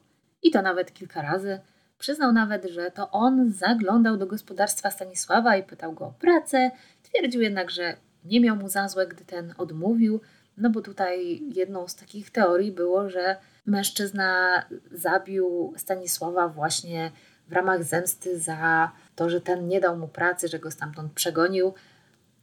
I 0.43 0.51
to 0.51 0.61
nawet 0.61 0.93
kilka 0.93 1.21
razy. 1.21 1.59
Przyznał 1.97 2.33
nawet, 2.33 2.65
że 2.65 2.91
to 2.91 3.11
on 3.11 3.51
zaglądał 3.51 4.17
do 4.17 4.27
gospodarstwa 4.27 4.91
Stanisława 4.91 5.57
i 5.57 5.63
pytał 5.63 5.93
go 5.93 6.05
o 6.05 6.13
pracę. 6.19 6.71
Twierdził 7.03 7.41
jednak, 7.41 7.71
że 7.71 7.95
nie 8.25 8.41
miał 8.41 8.55
mu 8.55 8.69
za 8.69 8.87
złe, 8.87 9.07
gdy 9.07 9.25
ten 9.25 9.53
odmówił, 9.57 10.21
no 10.57 10.69
bo 10.69 10.81
tutaj 10.81 11.41
jedną 11.55 11.87
z 11.87 11.95
takich 11.95 12.29
teorii 12.29 12.71
było, 12.71 13.09
że 13.09 13.35
mężczyzna 13.65 14.61
zabił 14.91 15.73
Stanisława 15.77 16.47
właśnie 16.47 17.11
w 17.47 17.53
ramach 17.53 17.83
zemsty 17.83 18.39
za 18.39 18.91
to, 19.15 19.29
że 19.29 19.41
ten 19.41 19.67
nie 19.67 19.79
dał 19.79 19.97
mu 19.97 20.07
pracy, 20.07 20.47
że 20.47 20.59
go 20.59 20.71
stamtąd 20.71 21.13
przegonił. 21.13 21.73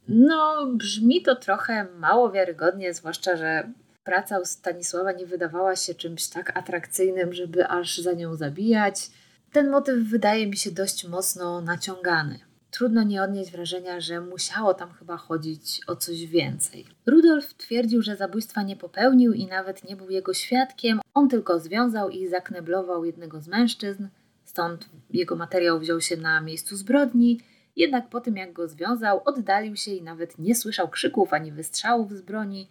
No, 0.08 0.66
brzmi 0.66 1.22
to 1.22 1.36
trochę 1.36 1.84
mało 1.84 2.30
wiarygodnie, 2.30 2.94
zwłaszcza, 2.94 3.36
że 3.36 3.72
praca 4.04 4.38
u 4.38 4.44
Stanisława 4.44 5.12
nie 5.12 5.26
wydawała 5.26 5.76
się 5.76 5.94
czymś 5.94 6.28
tak 6.28 6.56
atrakcyjnym, 6.56 7.32
żeby 7.32 7.68
aż 7.68 7.98
za 7.98 8.12
nią 8.12 8.34
zabijać. 8.34 9.10
Ten 9.52 9.70
motyw 9.70 9.98
wydaje 9.98 10.46
mi 10.46 10.56
się 10.56 10.70
dość 10.70 11.08
mocno 11.08 11.60
naciągany. 11.60 12.47
Trudno 12.70 13.02
nie 13.02 13.22
odnieść 13.22 13.50
wrażenia, 13.52 14.00
że 14.00 14.20
musiało 14.20 14.74
tam 14.74 14.92
chyba 14.92 15.16
chodzić 15.16 15.80
o 15.86 15.96
coś 15.96 16.26
więcej. 16.26 16.86
Rudolf 17.06 17.54
twierdził, 17.54 18.02
że 18.02 18.16
zabójstwa 18.16 18.62
nie 18.62 18.76
popełnił 18.76 19.32
i 19.32 19.46
nawet 19.46 19.84
nie 19.88 19.96
był 19.96 20.10
jego 20.10 20.34
świadkiem. 20.34 21.00
On 21.14 21.28
tylko 21.28 21.60
związał 21.60 22.08
i 22.10 22.28
zakneblował 22.28 23.04
jednego 23.04 23.40
z 23.40 23.48
mężczyzn, 23.48 24.08
stąd 24.44 24.88
jego 25.10 25.36
materiał 25.36 25.80
wziął 25.80 26.00
się 26.00 26.16
na 26.16 26.40
miejscu 26.40 26.76
zbrodni. 26.76 27.40
Jednak 27.76 28.08
po 28.08 28.20
tym, 28.20 28.36
jak 28.36 28.52
go 28.52 28.68
związał, 28.68 29.20
oddalił 29.24 29.76
się 29.76 29.90
i 29.90 30.02
nawet 30.02 30.38
nie 30.38 30.54
słyszał 30.54 30.88
krzyków 30.88 31.32
ani 31.32 31.52
wystrzałów 31.52 32.12
z 32.12 32.22
broni. 32.22 32.68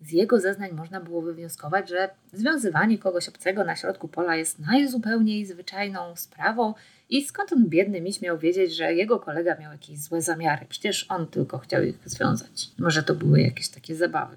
Z 0.00 0.12
jego 0.12 0.40
zeznań 0.40 0.72
można 0.72 1.00
było 1.00 1.22
wywnioskować, 1.22 1.88
że 1.88 2.10
związywanie 2.32 2.98
kogoś 2.98 3.28
obcego 3.28 3.64
na 3.64 3.76
środku 3.76 4.08
pola 4.08 4.36
jest 4.36 4.58
najzupełniej 4.58 5.46
zwyczajną 5.46 6.16
sprawą 6.16 6.74
i 7.10 7.24
skąd 7.24 7.52
on 7.52 7.68
biedny 7.68 8.00
miś 8.00 8.20
miał 8.20 8.38
wiedzieć, 8.38 8.76
że 8.76 8.94
jego 8.94 9.20
kolega 9.20 9.56
miał 9.60 9.72
jakieś 9.72 9.98
złe 9.98 10.22
zamiary? 10.22 10.66
Przecież 10.68 11.06
on 11.08 11.26
tylko 11.26 11.58
chciał 11.58 11.82
ich 11.82 11.98
związać. 12.04 12.70
Może 12.78 13.02
to 13.02 13.14
były 13.14 13.40
jakieś 13.40 13.68
takie 13.68 13.94
zabawy. 13.94 14.36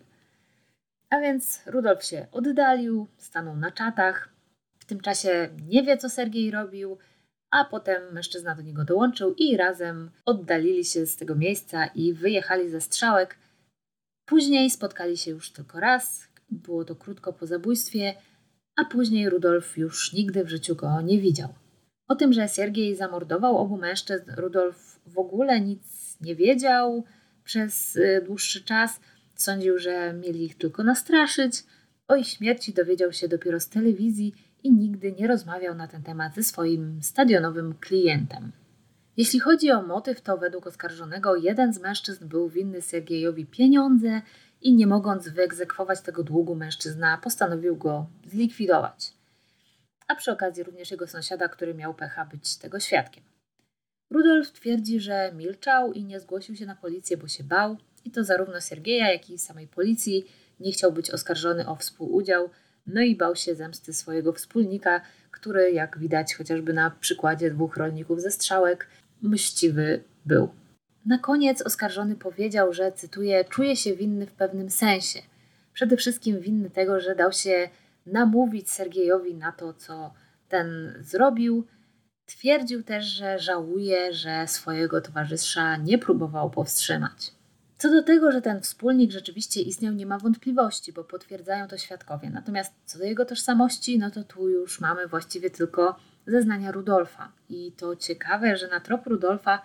A 1.10 1.20
więc 1.20 1.62
Rudolf 1.65 2.03
się 2.03 2.27
oddalił, 2.32 3.08
stanął 3.18 3.56
na 3.56 3.72
czatach. 3.72 4.30
W 4.80 4.86
tym 4.86 5.00
czasie 5.00 5.50
nie 5.70 5.84
wie, 5.84 5.98
co 5.98 6.10
Sergiej 6.10 6.51
robił, 6.51 6.98
a 7.51 7.65
potem 7.65 8.13
mężczyzna 8.13 8.56
do 8.56 8.62
niego 8.62 8.84
dołączył 8.84 9.34
i 9.38 9.58
razem 9.58 10.12
oddalili 10.25 10.86
się 10.86 11.06
z 11.06 11.15
tego 11.15 11.36
miejsca 11.36 11.86
i 11.86 12.13
wyjechali 12.13 12.70
ze 12.70 12.82
strzałek. 12.82 13.38
Później 14.31 14.69
spotkali 14.69 15.17
się 15.17 15.31
już 15.31 15.51
tylko 15.51 15.79
raz, 15.79 16.27
było 16.51 16.85
to 16.85 16.95
krótko 16.95 17.33
po 17.33 17.45
zabójstwie, 17.45 18.13
a 18.75 18.85
później 18.85 19.29
Rudolf 19.29 19.77
już 19.77 20.13
nigdy 20.13 20.43
w 20.43 20.50
życiu 20.50 20.75
go 20.75 21.01
nie 21.01 21.19
widział. 21.19 21.50
O 22.07 22.15
tym, 22.15 22.33
że 22.33 22.47
Siergiej 22.47 22.95
zamordował 22.95 23.57
obu 23.57 23.77
mężczyzn, 23.77 24.31
Rudolf 24.38 25.00
w 25.05 25.17
ogóle 25.17 25.61
nic 25.61 26.17
nie 26.21 26.35
wiedział 26.35 27.03
przez 27.43 27.95
y, 27.95 28.23
dłuższy 28.25 28.63
czas. 28.63 29.00
Sądził, 29.35 29.79
że 29.79 30.13
mieli 30.13 30.45
ich 30.45 30.57
tylko 30.57 30.83
nastraszyć. 30.83 31.63
O 32.07 32.15
ich 32.15 32.27
śmierci 32.27 32.73
dowiedział 32.73 33.13
się 33.13 33.27
dopiero 33.27 33.59
z 33.59 33.69
telewizji 33.69 34.33
i 34.63 34.71
nigdy 34.71 35.11
nie 35.11 35.27
rozmawiał 35.27 35.75
na 35.75 35.88
ten 35.88 36.03
temat 36.03 36.35
ze 36.35 36.43
swoim 36.43 37.03
stadionowym 37.03 37.73
klientem. 37.73 38.51
Jeśli 39.22 39.40
chodzi 39.40 39.72
o 39.72 39.82
motyw, 39.82 40.22
to 40.22 40.38
według 40.38 40.68
oskarżonego 40.68 41.36
jeden 41.36 41.74
z 41.74 41.80
mężczyzn 41.80 42.28
był 42.28 42.50
winny 42.50 42.82
Sergiejowi 42.82 43.46
pieniądze 43.46 44.22
i 44.62 44.74
nie 44.75 44.88
mogąc 44.88 45.30
wyegzekwować 45.30 46.01
tego 46.01 46.24
długu, 46.24 46.56
mężczyzna 46.56 47.18
postanowił 47.18 47.75
go 47.75 48.06
zlikwidować 48.25 49.13
a 50.12 50.16
przy 50.16 50.32
okazji 50.32 50.63
również 50.63 50.92
jego 50.92 51.08
sąsiada, 51.08 51.48
który 51.48 51.74
miał 51.74 51.94
pecha 51.94 52.25
być 52.25 52.58
tego 52.58 52.80
świadkiem. 52.80 53.24
Rudolf 54.10 54.51
twierdzi, 54.51 55.00
że 55.00 55.32
milczał 55.36 55.94
i 55.94 56.04
nie 56.04 56.20
zgłosił 56.20 56.56
się 56.56 56.66
na 56.66 56.75
policję, 56.75 57.18
bo 57.18 57.28
się 57.28 57.44
bał, 57.44 57.78
i 58.06 58.12
to 58.12 58.24
zarówno 58.24 58.62
Sergeja, 58.62 59.12
jak 59.12 59.30
i 59.30 59.38
samej 59.38 59.68
policji. 59.68 60.25
Nie 60.60 60.72
chciał 60.72 60.92
być 60.92 61.12
oskarżony 61.12 61.68
o 61.68 61.75
współudział, 61.75 62.50
no 62.88 63.01
i 63.01 63.16
bał 63.16 63.36
się 63.36 63.56
zemsty 63.56 63.94
swojego 63.94 64.34
wspólnika, 64.34 65.01
który, 65.32 65.72
jak 65.72 66.00
widać 66.00 66.36
chociażby 66.36 66.74
na 66.74 66.92
przykładzie 67.00 67.51
dwóch 67.51 67.78
rolników 67.78 68.22
ze 68.22 68.32
strzałek, 68.32 68.88
mściwy 69.22 70.04
był. 70.25 70.50
Na 71.06 71.18
koniec 71.18 71.62
oskarżony 71.62 72.16
powiedział, 72.16 72.74
że, 72.74 72.92
cytuję, 72.92 73.46
czuje 73.46 73.75
się 73.75 73.96
winny 73.96 74.28
w 74.28 74.32
pewnym 74.32 74.70
sensie. 74.70 75.20
Przede 75.74 75.98
wszystkim 75.98 76.40
winny 76.40 76.70
tego, 76.70 77.00
że 77.00 77.16
dał 77.16 77.32
się 77.32 77.70
namówić 78.06 78.72
Sergiejowi 78.72 79.36
na 79.36 79.51
to, 79.51 79.74
co 79.74 80.13
ten 80.50 80.94
zrobił. 81.00 81.68
Twierdził 82.25 82.84
też, 82.84 83.06
że 83.06 83.40
żałuje, 83.40 84.13
że 84.13 84.48
swojego 84.48 85.01
towarzysza 85.01 85.78
nie 85.78 85.98
próbował 85.98 86.50
powstrzymać. 86.50 87.32
Co 87.78 87.90
do 87.90 88.04
tego, 88.04 88.32
że 88.32 88.42
ten 88.42 88.62
wspólnik 88.62 89.12
rzeczywiście 89.12 89.62
istniał, 89.62 89.94
nie 89.94 90.06
ma 90.06 90.18
wątpliwości, 90.18 90.94
bo 90.94 91.04
potwierdzają 91.04 91.68
to 91.68 91.78
świadkowie. 91.78 92.30
Natomiast 92.30 92.74
co 92.86 93.00
do 93.00 93.06
jego 93.06 93.25
tożsamości, 93.25 94.00
no 94.00 94.12
to 94.12 94.24
tu 94.24 94.50
już 94.50 94.80
mamy 94.80 95.08
właściwie 95.08 95.50
tylko 95.50 95.96
zeznania 96.28 96.72
Rudolfa. 96.72 97.32
I 97.50 97.72
to 97.72 97.96
ciekawe, 97.96 98.58
że 98.58 98.68
na 98.68 98.80
trop 98.80 99.08
Rudolfa 99.08 99.62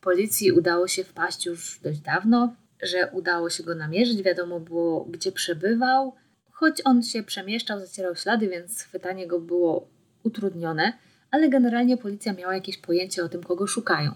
policji 0.00 0.52
udało 0.52 0.88
się 0.88 1.04
wpaść 1.04 1.46
już 1.46 1.80
dość 1.82 2.00
dawno, 2.00 2.54
że 2.82 3.10
udało 3.12 3.50
się 3.50 3.62
go 3.62 3.74
namierzyć, 3.74 4.22
wiadomo 4.22 4.60
było, 4.60 5.04
gdzie 5.04 5.32
przebywał, 5.32 6.14
Choć 6.60 6.82
on 6.84 7.02
się 7.02 7.22
przemieszczał, 7.22 7.80
zacierał 7.80 8.16
ślady, 8.16 8.48
więc 8.48 8.82
chwytanie 8.82 9.26
go 9.26 9.40
było 9.40 9.88
utrudnione, 10.22 10.92
ale 11.30 11.48
generalnie 11.48 11.96
policja 11.96 12.32
miała 12.32 12.54
jakieś 12.54 12.78
pojęcie 12.78 13.24
o 13.24 13.28
tym, 13.28 13.42
kogo 13.42 13.66
szukają. 13.66 14.14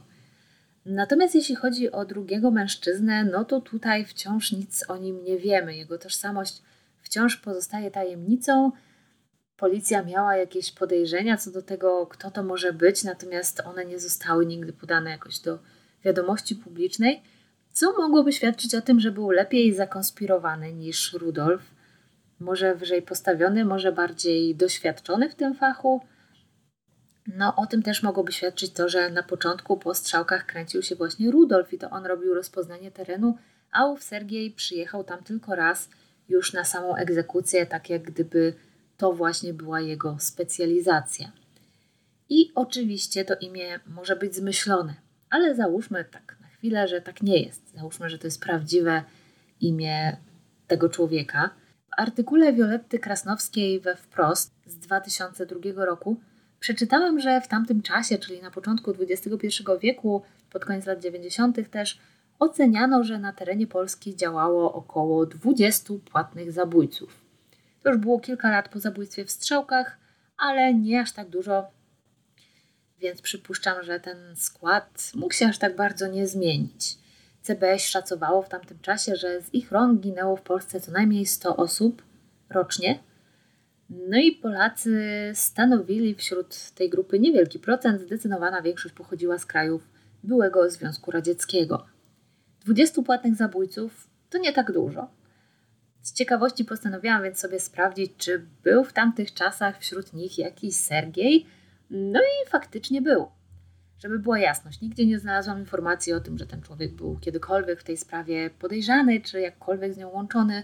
Natomiast 0.86 1.34
jeśli 1.34 1.54
chodzi 1.54 1.92
o 1.92 2.04
drugiego 2.04 2.50
mężczyznę, 2.50 3.24
no 3.24 3.44
to 3.44 3.60
tutaj 3.60 4.04
wciąż 4.04 4.52
nic 4.52 4.90
o 4.90 4.96
nim 4.96 5.24
nie 5.24 5.38
wiemy. 5.38 5.76
Jego 5.76 5.98
tożsamość 5.98 6.62
wciąż 7.02 7.36
pozostaje 7.36 7.90
tajemnicą. 7.90 8.72
Policja 9.56 10.02
miała 10.02 10.36
jakieś 10.36 10.72
podejrzenia 10.72 11.36
co 11.36 11.50
do 11.50 11.62
tego, 11.62 12.06
kto 12.06 12.30
to 12.30 12.42
może 12.42 12.72
być, 12.72 13.04
natomiast 13.04 13.60
one 13.60 13.84
nie 13.84 13.98
zostały 13.98 14.46
nigdy 14.46 14.72
podane 14.72 15.10
jakoś 15.10 15.38
do 15.38 15.58
wiadomości 16.04 16.56
publicznej, 16.56 17.22
co 17.72 17.92
mogłoby 17.92 18.32
świadczyć 18.32 18.74
o 18.74 18.80
tym, 18.80 19.00
że 19.00 19.10
był 19.10 19.30
lepiej 19.30 19.74
zakonspirowany 19.74 20.72
niż 20.72 21.12
Rudolf 21.12 21.74
może 22.40 22.74
wyżej 22.74 23.02
postawiony, 23.02 23.64
może 23.64 23.92
bardziej 23.92 24.54
doświadczony 24.54 25.30
w 25.30 25.34
tym 25.34 25.54
fachu. 25.54 26.00
No, 27.26 27.56
o 27.56 27.66
tym 27.66 27.82
też 27.82 28.02
mogłoby 28.02 28.32
świadczyć 28.32 28.72
to, 28.72 28.88
że 28.88 29.10
na 29.10 29.22
początku 29.22 29.76
po 29.76 29.94
strzałkach 29.94 30.46
kręcił 30.46 30.82
się 30.82 30.96
właśnie 30.96 31.30
Rudolf 31.30 31.72
i 31.72 31.78
to 31.78 31.90
on 31.90 32.06
robił 32.06 32.34
rozpoznanie 32.34 32.90
terenu, 32.90 33.38
a 33.72 33.86
ów 33.86 34.02
Sergiej 34.02 34.50
przyjechał 34.50 35.04
tam 35.04 35.24
tylko 35.24 35.54
raz 35.54 35.88
już 36.28 36.52
na 36.52 36.64
samą 36.64 36.96
egzekucję, 36.96 37.66
tak 37.66 37.90
jak 37.90 38.02
gdyby 38.02 38.54
to 38.96 39.12
właśnie 39.12 39.54
była 39.54 39.80
jego 39.80 40.16
specjalizacja. 40.18 41.32
I 42.28 42.52
oczywiście 42.54 43.24
to 43.24 43.34
imię 43.34 43.80
może 43.86 44.16
być 44.16 44.34
zmyślone, 44.34 44.94
ale 45.30 45.54
załóżmy 45.54 46.04
tak 46.04 46.36
na 46.40 46.48
chwilę, 46.48 46.88
że 46.88 47.00
tak 47.00 47.22
nie 47.22 47.42
jest. 47.42 47.72
Załóżmy, 47.74 48.10
że 48.10 48.18
to 48.18 48.26
jest 48.26 48.40
prawdziwe 48.40 49.02
imię 49.60 50.16
tego 50.66 50.88
człowieka 50.88 51.50
artykule 51.96 52.52
Violetty 52.52 52.98
Krasnowskiej 52.98 53.80
we 53.80 53.96
Wprost 53.96 54.52
z 54.66 54.78
2002 54.78 55.84
roku 55.84 56.16
przeczytałam, 56.60 57.20
że 57.20 57.40
w 57.40 57.48
tamtym 57.48 57.82
czasie, 57.82 58.18
czyli 58.18 58.42
na 58.42 58.50
początku 58.50 58.92
XXI 59.00 59.48
wieku, 59.80 60.22
pod 60.50 60.64
koniec 60.64 60.86
lat 60.86 61.00
90. 61.00 61.70
też, 61.70 61.98
oceniano, 62.38 63.04
że 63.04 63.18
na 63.18 63.32
terenie 63.32 63.66
Polski 63.66 64.16
działało 64.16 64.72
około 64.72 65.26
20 65.26 65.94
płatnych 66.12 66.52
zabójców. 66.52 67.23
To 67.84 67.90
już 67.90 67.98
było 67.98 68.20
kilka 68.20 68.50
lat 68.50 68.68
po 68.68 68.80
zabójstwie 68.80 69.24
w 69.24 69.30
Strzałkach, 69.30 69.98
ale 70.36 70.74
nie 70.74 71.00
aż 71.00 71.12
tak 71.12 71.28
dużo, 71.28 71.70
więc 72.98 73.22
przypuszczam, 73.22 73.82
że 73.82 74.00
ten 74.00 74.36
skład 74.36 75.12
mógł 75.14 75.34
się 75.34 75.46
aż 75.46 75.58
tak 75.58 75.76
bardzo 75.76 76.06
nie 76.06 76.26
zmienić. 76.26 76.98
CBS 77.42 77.82
szacowało 77.82 78.42
w 78.42 78.48
tamtym 78.48 78.78
czasie, 78.78 79.16
że 79.16 79.42
z 79.42 79.54
ich 79.54 79.72
rąk 79.72 80.00
ginęło 80.00 80.36
w 80.36 80.42
Polsce 80.42 80.80
co 80.80 80.92
najmniej 80.92 81.26
100 81.26 81.56
osób 81.56 82.02
rocznie. 82.50 82.98
No 83.90 84.18
i 84.18 84.32
Polacy 84.32 85.00
stanowili 85.34 86.14
wśród 86.14 86.70
tej 86.70 86.90
grupy 86.90 87.18
niewielki 87.18 87.58
procent, 87.58 88.00
zdecydowana 88.00 88.62
większość 88.62 88.94
pochodziła 88.94 89.38
z 89.38 89.46
krajów 89.46 89.88
byłego 90.22 90.70
Związku 90.70 91.10
Radzieckiego. 91.10 91.86
20 92.60 93.02
płatnych 93.02 93.34
zabójców 93.34 94.08
to 94.30 94.38
nie 94.38 94.52
tak 94.52 94.72
dużo. 94.72 95.23
Z 96.04 96.12
ciekawości 96.12 96.64
postanowiłam 96.64 97.22
więc 97.22 97.38
sobie 97.38 97.60
sprawdzić, 97.60 98.12
czy 98.16 98.46
był 98.62 98.84
w 98.84 98.92
tamtych 98.92 99.34
czasach 99.34 99.78
wśród 99.78 100.12
nich 100.12 100.38
jakiś 100.38 100.76
Sergiej. 100.76 101.46
No 101.90 102.20
i 102.20 102.50
faktycznie 102.50 103.02
był. 103.02 103.26
Żeby 103.98 104.18
była 104.18 104.38
jasność, 104.38 104.80
nigdzie 104.80 105.06
nie 105.06 105.18
znalazłam 105.18 105.58
informacji 105.60 106.12
o 106.12 106.20
tym, 106.20 106.38
że 106.38 106.46
ten 106.46 106.62
człowiek 106.62 106.92
był 106.92 107.18
kiedykolwiek 107.18 107.80
w 107.80 107.84
tej 107.84 107.96
sprawie 107.96 108.50
podejrzany, 108.50 109.20
czy 109.20 109.40
jakkolwiek 109.40 109.94
z 109.94 109.96
nią 109.96 110.08
łączony. 110.08 110.62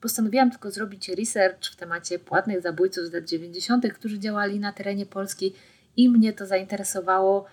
Postanowiłam 0.00 0.50
tylko 0.50 0.70
zrobić 0.70 1.08
research 1.08 1.72
w 1.72 1.76
temacie 1.76 2.18
płatnych 2.18 2.60
zabójców 2.60 3.06
z 3.06 3.12
lat 3.12 3.24
90., 3.24 3.92
którzy 3.94 4.18
działali 4.18 4.60
na 4.60 4.72
terenie 4.72 5.06
Polski 5.06 5.54
i 5.96 6.08
mnie 6.08 6.32
to 6.32 6.46
zainteresowało, 6.46 7.46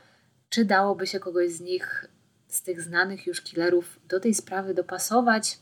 czy 0.50 0.65
dałoby 0.65 1.07
się 1.07 1.19
kogoś 1.19 1.51
z 1.51 1.61
nich, 1.61 2.05
z 2.47 2.63
tych 2.63 2.81
znanych 2.81 3.27
już 3.27 3.41
killerów, 3.41 4.00
do 4.07 4.19
tej 4.19 4.33
sprawy 4.33 4.73
dopasować. 4.73 5.57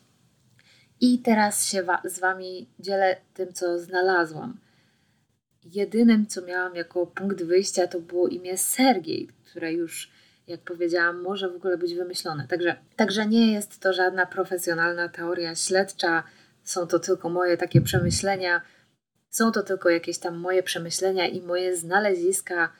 I 1.01 1.19
teraz 1.19 1.65
się 1.65 1.83
wa 1.83 2.01
z 2.05 2.19
Wami 2.19 2.69
dzielę 2.79 3.17
tym, 3.33 3.53
co 3.53 3.79
znalazłam. 3.79 4.57
Jedynym, 5.63 6.27
co 6.27 6.41
miałam 6.41 6.75
jako 6.75 7.07
punkt 7.07 7.43
wyjścia, 7.43 7.87
to 7.87 7.99
było 7.99 8.27
imię 8.27 8.57
Sergiej, 8.57 9.29
które 9.45 9.73
już, 9.73 10.11
jak 10.47 10.61
powiedziałam, 10.61 11.21
może 11.21 11.49
w 11.49 11.55
ogóle 11.55 11.77
być 11.77 11.93
wymyślone. 11.93 12.47
Także, 12.47 12.75
także 12.95 13.27
nie 13.27 13.53
jest 13.53 13.79
to 13.79 13.93
żadna 13.93 14.25
profesjonalna 14.25 15.09
teoria 15.09 15.55
śledcza, 15.55 16.23
są 16.63 16.87
to 16.87 16.99
tylko 16.99 17.29
moje 17.29 17.57
takie 17.57 17.81
przemyślenia, 17.81 18.61
są 19.29 19.51
to 19.51 19.63
tylko 19.63 19.89
jakieś 19.89 20.17
tam 20.17 20.37
moje 20.37 20.63
przemyślenia 20.63 21.27
i 21.27 21.41
moje 21.41 21.77
znaleziska. 21.77 22.73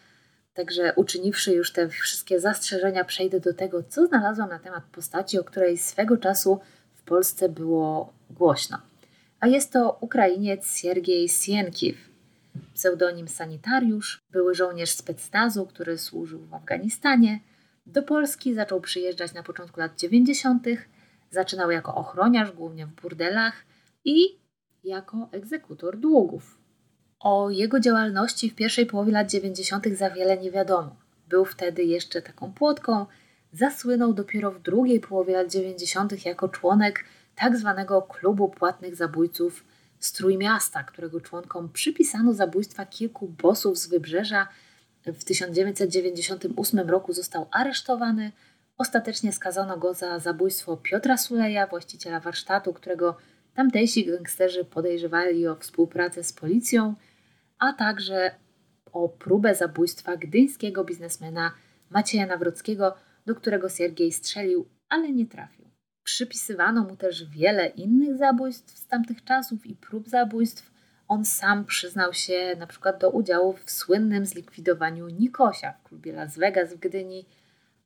Także 0.54 0.94
uczyniwszy 0.96 1.52
już 1.52 1.74
te 1.74 1.90
wszystkie 1.90 2.40
zastrzeżenia, 2.40 3.04
przejdę 3.04 3.40
do 3.40 3.54
tego, 3.54 3.84
co 3.84 4.08
znalazłam 4.08 4.50
na 4.50 4.60
temat 4.60 4.84
postaci, 4.92 5.40
o 5.40 5.44
której 5.44 5.78
swego 5.78 6.18
czasu 6.18 6.60
Polsce 7.10 7.50
było 7.50 8.14
głośno. 8.30 8.78
A 9.40 9.48
jest 9.48 9.74
to 9.74 9.98
Ukrainiec 10.02 10.78
Siergiej 10.78 11.30
Sienkiw, 11.30 11.98
pseudonim 12.74 13.28
sanitariusz, 13.28 14.22
były 14.32 14.56
żołnierz 14.56 14.90
specnazu, 14.92 15.66
który 15.66 15.98
służył 15.98 16.40
w 16.40 16.54
Afganistanie. 16.54 17.40
Do 17.86 18.04
Polski 18.04 18.54
zaczął 18.54 18.82
przyjeżdżać 18.82 19.34
na 19.34 19.44
początku 19.44 19.80
lat 19.80 20.00
90. 20.00 20.68
Zaczynał 21.32 21.72
jako 21.72 21.96
ochroniarz, 21.96 22.52
głównie 22.52 22.86
w 22.86 23.02
burdelach 23.02 23.54
i 24.06 24.40
jako 24.84 25.30
egzekutor 25.32 25.98
długów. 25.98 26.58
O 27.20 27.50
jego 27.50 27.80
działalności 27.80 28.50
w 28.50 28.56
pierwszej 28.56 28.86
połowie 28.86 29.12
lat 29.12 29.30
90. 29.30 29.88
za 29.88 30.10
wiele 30.10 30.38
nie 30.38 30.52
wiadomo. 30.52 30.96
Był 31.28 31.46
wtedy 31.46 31.84
jeszcze 31.84 32.22
taką 32.22 32.54
płotką. 32.54 33.06
Zasłynął 33.54 34.14
dopiero 34.14 34.52
w 34.52 34.62
drugiej 34.62 35.00
połowie 35.00 35.34
lat 35.34 35.52
90. 35.52 36.26
jako 36.26 36.50
członek 36.50 37.06
tak 37.36 37.58
zwanego 37.58 38.02
klubu 38.02 38.50
płatnych 38.50 38.96
zabójców 38.96 39.64
strój 40.00 40.38
miasta, 40.38 40.84
którego 40.84 41.22
członkom 41.22 41.70
przypisano 41.70 42.34
zabójstwa 42.34 42.86
kilku 42.86 43.28
bossów 43.28 43.78
z 43.78 43.88
wybrzeża. 43.88 44.48
W 45.06 45.24
1998 45.24 46.90
roku 46.90 47.14
został 47.14 47.48
aresztowany. 47.52 48.32
Ostatecznie 48.78 49.34
skazano 49.34 49.78
go 49.78 49.94
za 49.94 50.20
zabójstwo 50.20 50.78
Piotra 50.78 51.18
Suleja, 51.18 51.68
właściciela 51.68 52.20
warsztatu, 52.20 52.74
którego 52.74 53.18
tamtejsi 53.54 54.06
gangsterzy 54.06 54.66
podejrzewali 54.66 55.48
o 55.48 55.56
współpracę 55.56 56.24
z 56.24 56.34
policją, 56.34 56.96
a 57.60 57.74
także 57.74 58.32
o 58.92 59.10
próbę 59.10 59.56
zabójstwa 59.56 60.18
gdyńskiego 60.18 60.84
biznesmena 60.84 61.52
Macieja 61.90 62.26
Nawrockiego, 62.26 62.96
do 63.30 63.36
którego 63.36 63.70
Siergiej 63.70 64.12
strzelił, 64.12 64.68
ale 64.90 65.12
nie 65.12 65.26
trafił. 65.26 65.66
Przypisywano 66.04 66.84
mu 66.84 66.96
też 66.96 67.26
wiele 67.26 67.68
innych 67.68 68.18
zabójstw 68.18 68.78
z 68.78 68.88
tamtych 68.88 69.24
czasów 69.24 69.66
i 69.66 69.76
prób 69.76 70.10
zabójstw. 70.10 70.72
On 71.08 71.26
sam 71.26 71.66
przyznał 71.66 72.14
się 72.14 72.56
na 72.60 72.68
przykład 72.68 73.02
do 73.02 73.10
udziału 73.10 73.54
w 73.54 73.72
słynnym 73.72 74.26
zlikwidowaniu 74.26 75.08
Nikosia 75.08 75.74
w 75.74 75.84
klubie 75.84 76.14
Las 76.14 76.38
Vegas 76.38 76.74
w 76.74 76.80
Gdyni, 76.80 77.26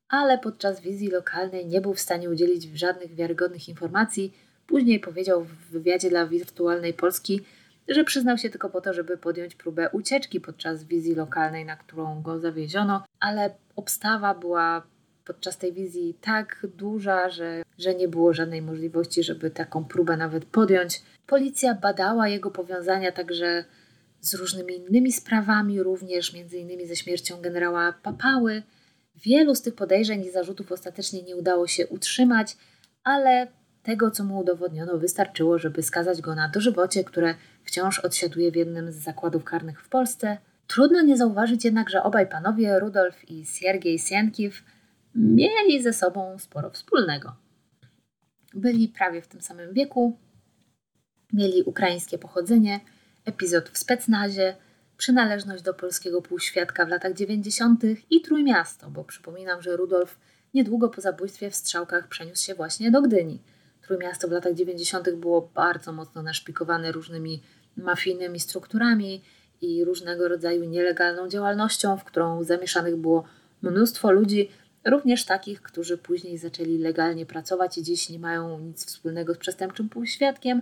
ale 0.10 0.38
podczas 0.38 0.82
wizji 0.82 1.08
lokalnej 1.08 1.68
nie 1.68 1.82
był 1.82 1.94
w 1.94 2.00
stanie 2.00 2.30
udzielić 2.30 2.64
żadnych 2.64 3.16
wiarygodnych 3.16 3.70
informacji. 3.70 4.34
Później 4.68 5.00
powiedział 5.00 5.44
w 5.44 5.54
wywiadzie 5.72 6.10
dla 6.10 6.28
Wirtualnej 6.28 6.94
Polski, 6.94 7.42
że 7.88 8.04
przyznał 8.04 8.38
się 8.38 8.50
tylko 8.50 8.70
po 8.70 8.82
to, 8.82 8.94
żeby 8.94 9.18
podjąć 9.18 9.56
próbę 9.56 9.90
ucieczki 9.90 10.42
podczas 10.42 10.84
wizji 10.84 11.16
lokalnej, 11.16 11.66
na 11.66 11.76
którą 11.76 12.22
go 12.22 12.40
zawieziono, 12.40 13.04
ale 13.20 13.56
obstawa 13.76 14.34
była 14.34 14.93
podczas 15.26 15.58
tej 15.58 15.74
wizji 15.74 16.18
tak 16.22 16.68
duża, 16.76 17.30
że, 17.30 17.64
że 17.78 17.96
nie 17.96 18.08
było 18.08 18.34
żadnej 18.34 18.62
możliwości, 18.62 19.24
żeby 19.24 19.52
taką 19.52 19.86
próbę 19.86 20.18
nawet 20.18 20.46
podjąć. 20.46 21.02
Policja 21.28 21.76
badała 21.76 22.28
jego 22.28 22.52
powiązania 22.52 23.12
także 23.12 23.66
z 24.22 24.34
różnymi 24.34 24.76
innymi 24.76 25.12
sprawami, 25.12 25.84
również 25.84 26.34
między 26.34 26.58
innymi 26.58 26.88
ze 26.88 26.96
śmiercią 26.96 27.42
generała 27.42 27.94
Papały. 28.04 28.64
Wielu 29.16 29.56
z 29.56 29.62
tych 29.62 29.76
podejrzeń 29.76 30.26
i 30.26 30.32
zarzutów 30.32 30.72
ostatecznie 30.72 31.24
nie 31.24 31.36
udało 31.36 31.68
się 31.68 31.88
utrzymać, 31.88 32.58
ale 33.04 33.48
tego, 33.84 34.12
co 34.12 34.24
mu 34.24 34.40
udowodniono, 34.40 34.98
wystarczyło, 34.98 35.60
żeby 35.60 35.84
skazać 35.84 36.22
go 36.22 36.36
na 36.36 36.50
dożywocie, 36.50 37.04
które 37.04 37.36
wciąż 37.64 38.00
odsiaduje 38.00 38.52
w 38.52 38.56
jednym 38.56 38.92
z 38.92 38.96
zakładów 38.96 39.44
karnych 39.44 39.82
w 39.82 39.90
Polsce. 39.90 40.38
Trudno 40.68 41.02
nie 41.02 41.18
zauważyć 41.18 41.66
jednak, 41.66 41.90
że 41.90 42.04
obaj 42.04 42.28
panowie, 42.28 42.80
Rudolf 42.80 43.30
i 43.30 43.46
Siergiej 43.46 44.00
Sienkiw, 44.00 44.64
mieli 45.16 45.84
ze 45.84 45.94
sobą 45.94 46.40
sporo 46.40 46.70
wspólnego. 46.70 47.36
Byli 48.54 48.88
prawie 48.88 49.22
w 49.22 49.28
tym 49.28 49.42
samym 49.42 49.74
wieku, 49.74 50.18
mieli 51.34 51.64
ukraińskie 51.64 52.18
pochodzenie, 52.18 52.80
epizod 53.26 53.70
w 53.70 53.78
specnazie, 53.78 54.56
przynależność 54.98 55.64
do 55.64 55.74
polskiego 55.74 56.22
półświadka 56.22 56.86
w 56.86 56.90
latach 56.90 57.14
90. 57.14 57.84
i 58.10 58.22
Trójmiasto, 58.22 58.90
bo 58.90 59.04
przypominam, 59.04 59.62
że 59.62 59.78
Rudolf 59.78 60.20
niedługo 60.54 60.90
po 60.90 61.02
zabójstwie 61.02 61.52
w 61.52 61.56
Strzałkach 61.56 62.08
przeniósł 62.08 62.46
się 62.46 62.56
właśnie 62.56 62.92
do 62.92 63.02
Gdyni. 63.02 63.42
Trójmiasto 63.82 64.28
w 64.28 64.32
latach 64.32 64.54
90. 64.54 65.10
było 65.10 65.42
bardzo 65.42 65.92
mocno 65.92 66.24
naszpikowane 66.24 66.92
różnymi 66.92 67.44
mafijnymi 67.78 68.40
strukturami 68.40 69.22
i 69.62 69.86
różnego 69.86 70.28
rodzaju 70.28 70.64
nielegalną 70.64 71.30
działalnością, 71.30 71.98
w 71.98 72.04
którą 72.04 72.44
zamieszanych 72.44 72.96
było 72.96 73.24
mnóstwo 73.62 74.12
ludzi, 74.12 74.50
Również 74.86 75.26
takich, 75.26 75.62
którzy 75.62 75.98
później 75.98 76.38
zaczęli 76.38 76.78
legalnie 76.78 77.26
pracować 77.26 77.78
i 77.78 77.84
dziś 77.84 78.10
nie 78.10 78.20
mają 78.20 78.60
nic 78.60 78.86
wspólnego 78.86 79.34
z 79.34 79.38
przestępczym 79.38 79.90
półświadkiem, 79.90 80.62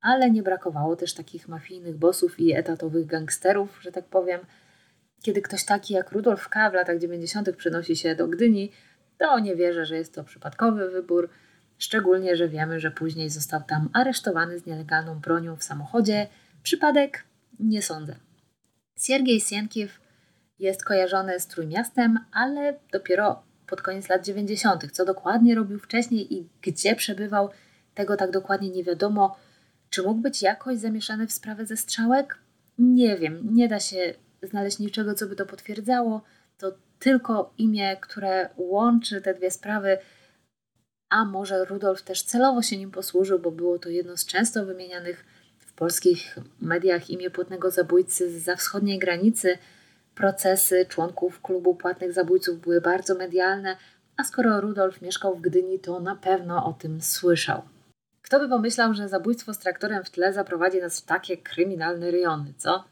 ale 0.00 0.30
nie 0.30 0.42
brakowało 0.42 0.96
też 0.96 1.14
takich 1.14 1.48
mafijnych 1.48 1.96
bossów 1.96 2.40
i 2.40 2.52
etatowych 2.52 3.06
gangsterów, 3.06 3.78
że 3.82 3.92
tak 3.92 4.04
powiem. 4.04 4.40
Kiedy 5.22 5.42
ktoś 5.42 5.64
taki 5.64 5.94
jak 5.94 6.12
Rudolf 6.12 6.48
K. 6.48 6.70
w 6.70 6.74
latach 6.74 6.98
90. 6.98 7.56
przenosi 7.56 7.96
się 7.96 8.14
do 8.14 8.28
Gdyni, 8.28 8.72
to 9.18 9.38
nie 9.38 9.56
wierzę, 9.56 9.86
że 9.86 9.96
jest 9.96 10.14
to 10.14 10.24
przypadkowy 10.24 10.90
wybór, 10.90 11.28
szczególnie, 11.78 12.36
że 12.36 12.48
wiemy, 12.48 12.80
że 12.80 12.90
później 12.90 13.30
został 13.30 13.62
tam 13.62 13.88
aresztowany 13.92 14.58
z 14.58 14.66
nielegalną 14.66 15.18
bronią 15.18 15.56
w 15.56 15.64
samochodzie. 15.64 16.26
Przypadek? 16.62 17.24
Nie 17.58 17.82
sądzę. 17.82 18.16
Siergiej 19.00 19.40
Sienkiew 19.40 20.00
jest 20.58 20.84
kojarzony 20.84 21.40
z 21.40 21.46
Trójmiastem, 21.46 22.18
ale 22.32 22.78
dopiero 22.92 23.49
pod 23.70 23.82
koniec 23.82 24.08
lat 24.08 24.24
90. 24.24 24.92
Co 24.92 25.04
dokładnie 25.04 25.54
robił 25.54 25.78
wcześniej 25.78 26.34
i 26.34 26.48
gdzie 26.62 26.96
przebywał, 26.96 27.50
tego 27.94 28.16
tak 28.16 28.30
dokładnie 28.30 28.70
nie 28.70 28.84
wiadomo. 28.84 29.36
Czy 29.90 30.02
mógł 30.02 30.20
być 30.20 30.42
jakoś 30.42 30.78
zamieszany 30.78 31.26
w 31.26 31.32
sprawę 31.32 31.66
ze 31.66 31.76
strzałek? 31.76 32.38
Nie 32.78 33.16
wiem, 33.16 33.54
nie 33.54 33.68
da 33.68 33.80
się 33.80 34.14
znaleźć 34.42 34.78
niczego, 34.78 35.14
co 35.14 35.26
by 35.26 35.36
to 35.36 35.46
potwierdzało. 35.46 36.22
To 36.58 36.72
tylko 36.98 37.52
imię, 37.58 37.96
które 38.00 38.48
łączy 38.56 39.20
te 39.20 39.34
dwie 39.34 39.50
sprawy. 39.50 39.98
A 41.08 41.24
może 41.24 41.64
Rudolf 41.64 42.02
też 42.02 42.22
celowo 42.22 42.62
się 42.62 42.76
nim 42.76 42.90
posłużył, 42.90 43.38
bo 43.38 43.50
było 43.50 43.78
to 43.78 43.88
jedno 43.88 44.16
z 44.16 44.26
często 44.26 44.66
wymienianych 44.66 45.24
w 45.58 45.72
polskich 45.72 46.38
mediach 46.60 47.10
imię 47.10 47.30
płatnego 47.30 47.70
zabójcy 47.70 48.40
za 48.40 48.56
wschodniej 48.56 48.98
granicy 48.98 49.58
procesy 50.14 50.86
członków 50.88 51.42
klubu 51.42 51.74
płatnych 51.74 52.12
zabójców 52.12 52.60
były 52.60 52.80
bardzo 52.80 53.14
medialne, 53.14 53.76
a 54.16 54.24
skoro 54.24 54.60
Rudolf 54.60 55.02
mieszkał 55.02 55.36
w 55.36 55.40
Gdyni, 55.40 55.78
to 55.78 56.00
na 56.00 56.16
pewno 56.16 56.64
o 56.66 56.72
tym 56.72 57.00
słyszał. 57.00 57.62
Kto 58.22 58.40
by 58.40 58.48
pomyślał, 58.48 58.94
że 58.94 59.08
zabójstwo 59.08 59.54
z 59.54 59.58
traktorem 59.58 60.04
w 60.04 60.10
tle 60.10 60.32
zaprowadzi 60.32 60.80
nas 60.80 61.00
w 61.00 61.04
takie 61.04 61.36
kryminalne 61.36 62.10
rejony, 62.10 62.54
co? 62.56 62.84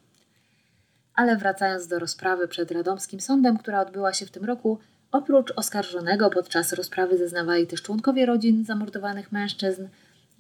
Ale 1.15 1.37
wracając 1.37 1.87
do 1.87 1.99
rozprawy 1.99 2.49
przed 2.49 2.71
radomskim 2.71 3.21
sądem, 3.21 3.59
która 3.59 3.81
odbyła 3.81 4.13
się 4.13 4.27
w 4.27 4.31
tym 4.31 4.45
roku, 4.45 4.79
oprócz 5.13 5.53
oskarżonego 5.57 6.31
podczas 6.31 6.73
rozprawy 6.73 7.19
zeznawali 7.19 7.67
też 7.67 7.83
członkowie 7.83 8.27
rodzin 8.27 8.65
zamordowanych 8.65 9.33
mężczyzn 9.33 9.89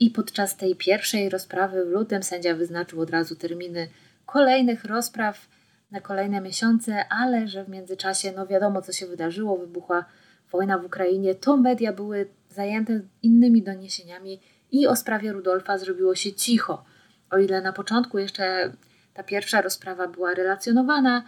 i 0.00 0.10
podczas 0.10 0.56
tej 0.56 0.76
pierwszej 0.76 1.28
rozprawy 1.28 1.84
w 1.84 1.88
lutym 1.88 2.22
sędzia 2.22 2.54
wyznaczył 2.54 3.00
od 3.00 3.10
razu 3.10 3.36
terminy 3.36 3.88
kolejnych 4.26 4.84
rozpraw 4.84 5.48
na 5.90 6.00
kolejne 6.00 6.40
miesiące, 6.40 7.08
ale 7.08 7.48
że 7.48 7.64
w 7.64 7.68
międzyczasie, 7.68 8.32
no 8.36 8.46
wiadomo 8.46 8.82
co 8.82 8.92
się 8.92 9.06
wydarzyło, 9.06 9.58
wybuchła 9.58 10.04
wojna 10.52 10.78
w 10.78 10.84
Ukrainie, 10.84 11.34
to 11.34 11.56
media 11.56 11.92
były 11.92 12.28
zajęte 12.50 13.00
innymi 13.22 13.62
doniesieniami 13.62 14.40
i 14.70 14.86
o 14.86 14.96
sprawie 14.96 15.32
Rudolfa 15.32 15.78
zrobiło 15.78 16.14
się 16.14 16.32
cicho. 16.32 16.84
O 17.30 17.38
ile 17.38 17.62
na 17.62 17.72
początku 17.72 18.18
jeszcze 18.18 18.72
ta 19.14 19.22
pierwsza 19.22 19.60
rozprawa 19.60 20.08
była 20.08 20.34
relacjonowana 20.34 21.24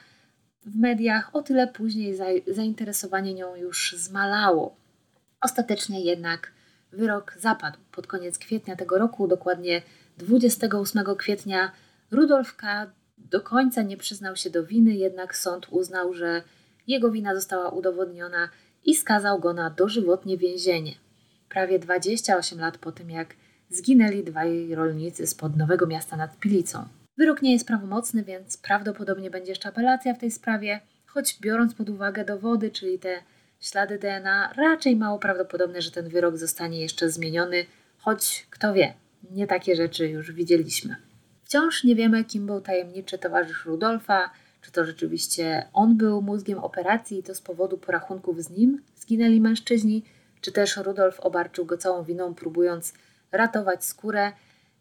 w 0.67 0.77
mediach, 0.77 1.37
o 1.37 1.43
tyle 1.43 1.67
później 1.67 2.19
zainteresowanie 2.47 3.35
nią 3.35 3.57
już 3.57 3.95
zmalało. 3.99 4.77
Ostatecznie 5.41 6.01
jednak 6.05 6.53
wyrok 6.93 7.35
zapadł 7.39 7.79
pod 7.93 8.07
koniec 8.07 8.39
kwietnia 8.39 8.77
tego 8.77 8.99
roku, 8.99 9.29
dokładnie 9.29 9.83
28 10.19 11.05
kwietnia. 11.17 11.73
Rudolf 12.11 12.57
K. 12.57 12.91
do 13.31 13.41
końca 13.41 13.83
nie 13.83 13.97
przyznał 13.97 14.37
się 14.37 14.51
do 14.51 14.65
winy, 14.65 14.95
jednak 14.95 15.37
sąd 15.37 15.67
uznał, 15.71 16.15
że 16.15 16.43
jego 16.87 17.11
wina 17.11 17.35
została 17.35 17.69
udowodniona 17.69 18.49
i 18.85 18.95
skazał 18.95 19.41
go 19.41 19.53
na 19.53 19.71
dożywotnie 19.71 20.39
więzienie. 20.39 20.95
Prawie 21.49 21.79
28 21.79 22.61
lat 22.61 22.79
po 22.79 22.93
tym, 22.93 23.11
jak 23.11 23.35
zginęli 23.71 24.25
dwaj 24.25 24.75
rolnicy 24.75 25.27
spod 25.27 25.57
Nowego 25.57 25.87
Miasta 25.87 26.17
nad 26.17 26.39
Pilicą. 26.39 26.85
Wyrok 27.19 27.43
nie 27.43 27.53
jest 27.53 27.67
prawomocny, 27.67 28.25
więc 28.25 28.57
prawdopodobnie 28.57 29.31
będzie 29.31 29.53
jeszcze 29.53 29.69
apelacja 29.69 30.15
w 30.15 30.19
tej 30.19 30.31
sprawie, 30.31 30.81
choć 31.07 31.39
biorąc 31.41 31.75
pod 31.75 31.89
uwagę 31.89 32.25
dowody, 32.25 32.71
czyli 32.71 32.99
te 32.99 33.23
ślady 33.61 33.99
DNA, 33.99 34.53
raczej 34.57 34.97
mało 34.97 35.19
prawdopodobne, 35.19 35.83
że 35.83 35.91
ten 35.91 36.09
wyrok 36.09 36.37
zostanie 36.37 36.81
jeszcze 36.81 37.11
zmieniony, 37.11 37.67
choć 37.99 38.47
kto 38.51 38.73
wie, 38.73 38.95
nie 39.31 39.47
takie 39.47 39.77
rzeczy 39.77 40.09
już 40.09 40.33
widzieliśmy. 40.33 41.10
Wciąż 41.51 41.85
nie 41.85 41.95
wiemy, 41.95 42.25
kim 42.25 42.47
był 42.47 42.61
tajemniczy 42.61 43.19
towarzysz 43.19 43.65
Rudolfa, 43.65 44.31
czy 44.63 44.73
to 44.73 44.85
rzeczywiście 44.85 45.69
on 45.73 45.97
był 45.97 46.23
mózgiem 46.23 46.59
operacji 46.59 47.19
i 47.19 47.23
to 47.23 47.35
z 47.35 47.41
powodu 47.41 47.79
porachunków 47.79 48.43
z 48.43 48.51
nim 48.51 48.83
zginęli 48.97 49.41
mężczyźni, 49.41 50.05
czy 50.41 50.53
też 50.53 50.77
Rudolf 50.77 51.21
obarczył 51.21 51.65
go 51.67 51.77
całą 51.79 52.05
winą, 52.05 52.35
próbując 52.35 52.95
ratować 53.33 53.85
skórę. 53.85 54.33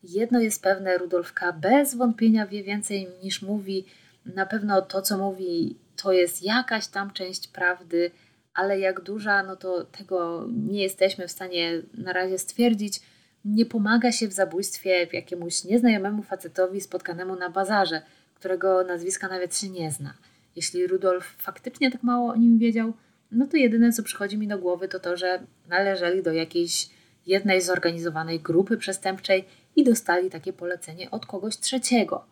Jedno 0.03 0.39
jest 0.39 0.63
pewne, 0.63 0.97
Rudolf 0.97 1.33
K. 1.33 1.53
bez 1.53 1.95
wątpienia 1.95 2.47
wie 2.47 2.63
więcej 2.63 3.07
niż 3.23 3.41
mówi. 3.41 3.85
Na 4.25 4.45
pewno 4.45 4.81
to, 4.81 5.01
co 5.01 5.17
mówi, 5.17 5.77
to 5.95 6.11
jest 6.11 6.43
jakaś 6.43 6.87
tam 6.87 7.11
część 7.13 7.47
prawdy, 7.47 8.11
ale 8.53 8.79
jak 8.79 9.01
duża, 9.01 9.43
no 9.43 9.55
to 9.55 9.83
tego 9.83 10.47
nie 10.67 10.83
jesteśmy 10.83 11.27
w 11.27 11.31
stanie 11.31 11.81
na 11.93 12.13
razie 12.13 12.37
stwierdzić. 12.37 13.01
Nie 13.45 13.65
pomaga 13.65 14.11
się 14.11 14.27
w 14.27 14.33
zabójstwie 14.33 15.07
jakiemuś 15.13 15.63
nieznajomemu 15.63 16.23
facetowi 16.23 16.81
spotkanemu 16.81 17.35
na 17.35 17.49
bazarze, 17.49 18.01
którego 18.35 18.83
nazwiska 18.83 19.27
nawet 19.27 19.57
się 19.57 19.69
nie 19.69 19.91
zna. 19.91 20.13
Jeśli 20.55 20.87
Rudolf 20.87 21.35
faktycznie 21.37 21.91
tak 21.91 22.03
mało 22.03 22.31
o 22.31 22.35
nim 22.35 22.57
wiedział, 22.57 22.93
no 23.31 23.47
to 23.47 23.57
jedyne, 23.57 23.91
co 23.91 24.03
przychodzi 24.03 24.37
mi 24.37 24.47
do 24.47 24.57
głowy, 24.57 24.87
to 24.87 24.99
to, 24.99 25.17
że 25.17 25.43
należeli 25.67 26.23
do 26.23 26.31
jakiejś 26.31 26.89
jednej 27.25 27.61
zorganizowanej 27.61 28.39
grupy 28.39 28.77
przestępczej 28.77 29.45
i 29.75 29.83
dostali 29.83 30.29
takie 30.29 30.53
polecenie 30.53 31.11
od 31.11 31.25
kogoś 31.25 31.57
trzeciego. 31.57 32.25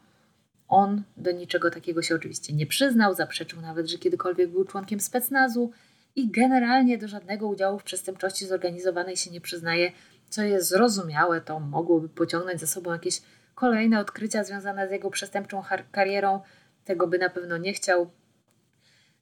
On 0.68 1.04
do 1.18 1.32
niczego 1.32 1.72
takiego 1.72 2.02
się 2.02 2.16
oczywiście 2.16 2.54
nie 2.54 2.66
przyznał, 2.66 3.14
zaprzeczył 3.14 3.62
nawet, 3.62 3.88
że 3.88 3.98
kiedykolwiek 3.98 4.50
był 4.50 4.66
członkiem 4.66 5.00
specnazu 5.00 5.72
i 6.16 6.32
generalnie 6.32 6.98
do 6.98 7.08
żadnego 7.08 7.48
udziału 7.48 7.80
w 7.80 7.84
przestępczości 7.84 8.46
zorganizowanej 8.46 9.18
się 9.18 9.32
nie 9.32 9.42
przyznaje, 9.42 9.92
co 10.30 10.42
jest 10.42 10.70
zrozumiałe, 10.70 11.42
to 11.42 11.60
mogłoby 11.60 12.10
pociągnąć 12.10 12.60
za 12.60 12.68
sobą 12.68 12.94
jakieś 12.94 13.22
kolejne 13.56 14.00
odkrycia 14.00 14.44
związane 14.44 14.88
z 14.88 14.92
jego 14.92 15.10
przestępczą 15.10 15.64
karierą. 15.92 16.42
Tego 16.86 17.08
by 17.08 17.18
na 17.18 17.30
pewno 17.30 17.58
nie 17.58 17.74
chciał. 17.74 18.10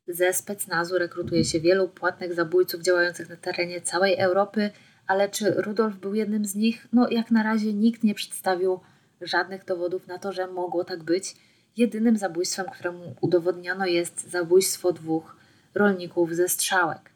Ze 0.08 0.34
specnazu 0.34 0.98
rekrutuje 0.98 1.46
się 1.46 1.60
wielu 1.60 1.89
płatnych 1.89 2.34
zabójców 2.34 2.82
działających 2.82 3.30
na 3.30 3.36
terenie 3.36 3.82
całej 3.82 4.20
Europy, 4.20 4.72
ale 5.08 5.30
czy 5.30 5.52
Rudolf 5.52 5.96
był 5.96 6.15
jednym 6.15 6.46
z 6.46 6.56
nich? 6.56 6.88
No, 6.94 7.10
jak 7.10 7.32
na 7.32 7.44
razie 7.44 7.74
nikt 7.74 8.04
nie 8.04 8.13
przedstawił 8.13 8.80
żadnych 9.22 9.65
dowodów 9.65 10.08
na 10.08 10.18
to, 10.18 10.32
że 10.32 10.48
mogło 10.48 10.84
tak 10.84 11.04
być. 11.04 11.36
Jedynym 11.78 12.18
zabójstwem, 12.18 12.65
któremu 12.74 13.15
udowodniono, 13.22 13.86
jest 13.86 14.30
zabójstwo 14.32 14.91
dwóch 14.91 15.36
rolników 15.76 16.36
ze 16.36 16.50
strzałek. 16.50 17.14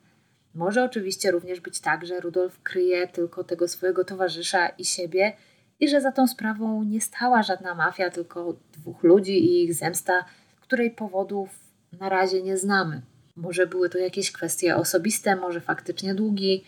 Może 0.59 0.83
oczywiście 0.83 1.31
również 1.31 1.59
być 1.59 1.79
tak, 1.79 2.05
że 2.05 2.19
Rudolf 2.19 2.59
kryje 2.63 3.07
tylko 3.07 3.43
tego 3.43 3.67
swojego 3.67 4.03
towarzysza 4.03 4.67
i 4.67 4.85
siebie 4.85 5.33
i 5.79 5.89
że 5.89 6.01
za 6.01 6.11
tą 6.11 6.27
sprawą 6.27 6.83
nie 6.83 7.01
stała 7.01 7.43
żadna 7.43 7.75
mafia, 7.75 8.09
tylko 8.09 8.55
dwóch 8.73 9.03
ludzi 9.03 9.45
i 9.45 9.63
ich 9.63 9.73
zemsta, 9.73 10.25
której 10.61 10.91
powodów 10.91 11.49
na 11.99 12.09
razie 12.09 12.43
nie 12.43 12.57
znamy. 12.57 13.01
Może 13.35 13.67
były 13.67 13.89
to 13.89 13.97
jakieś 13.97 14.31
kwestie 14.31 14.75
osobiste, 14.75 15.35
może 15.35 15.61
faktycznie 15.61 16.15
długi. 16.15 16.63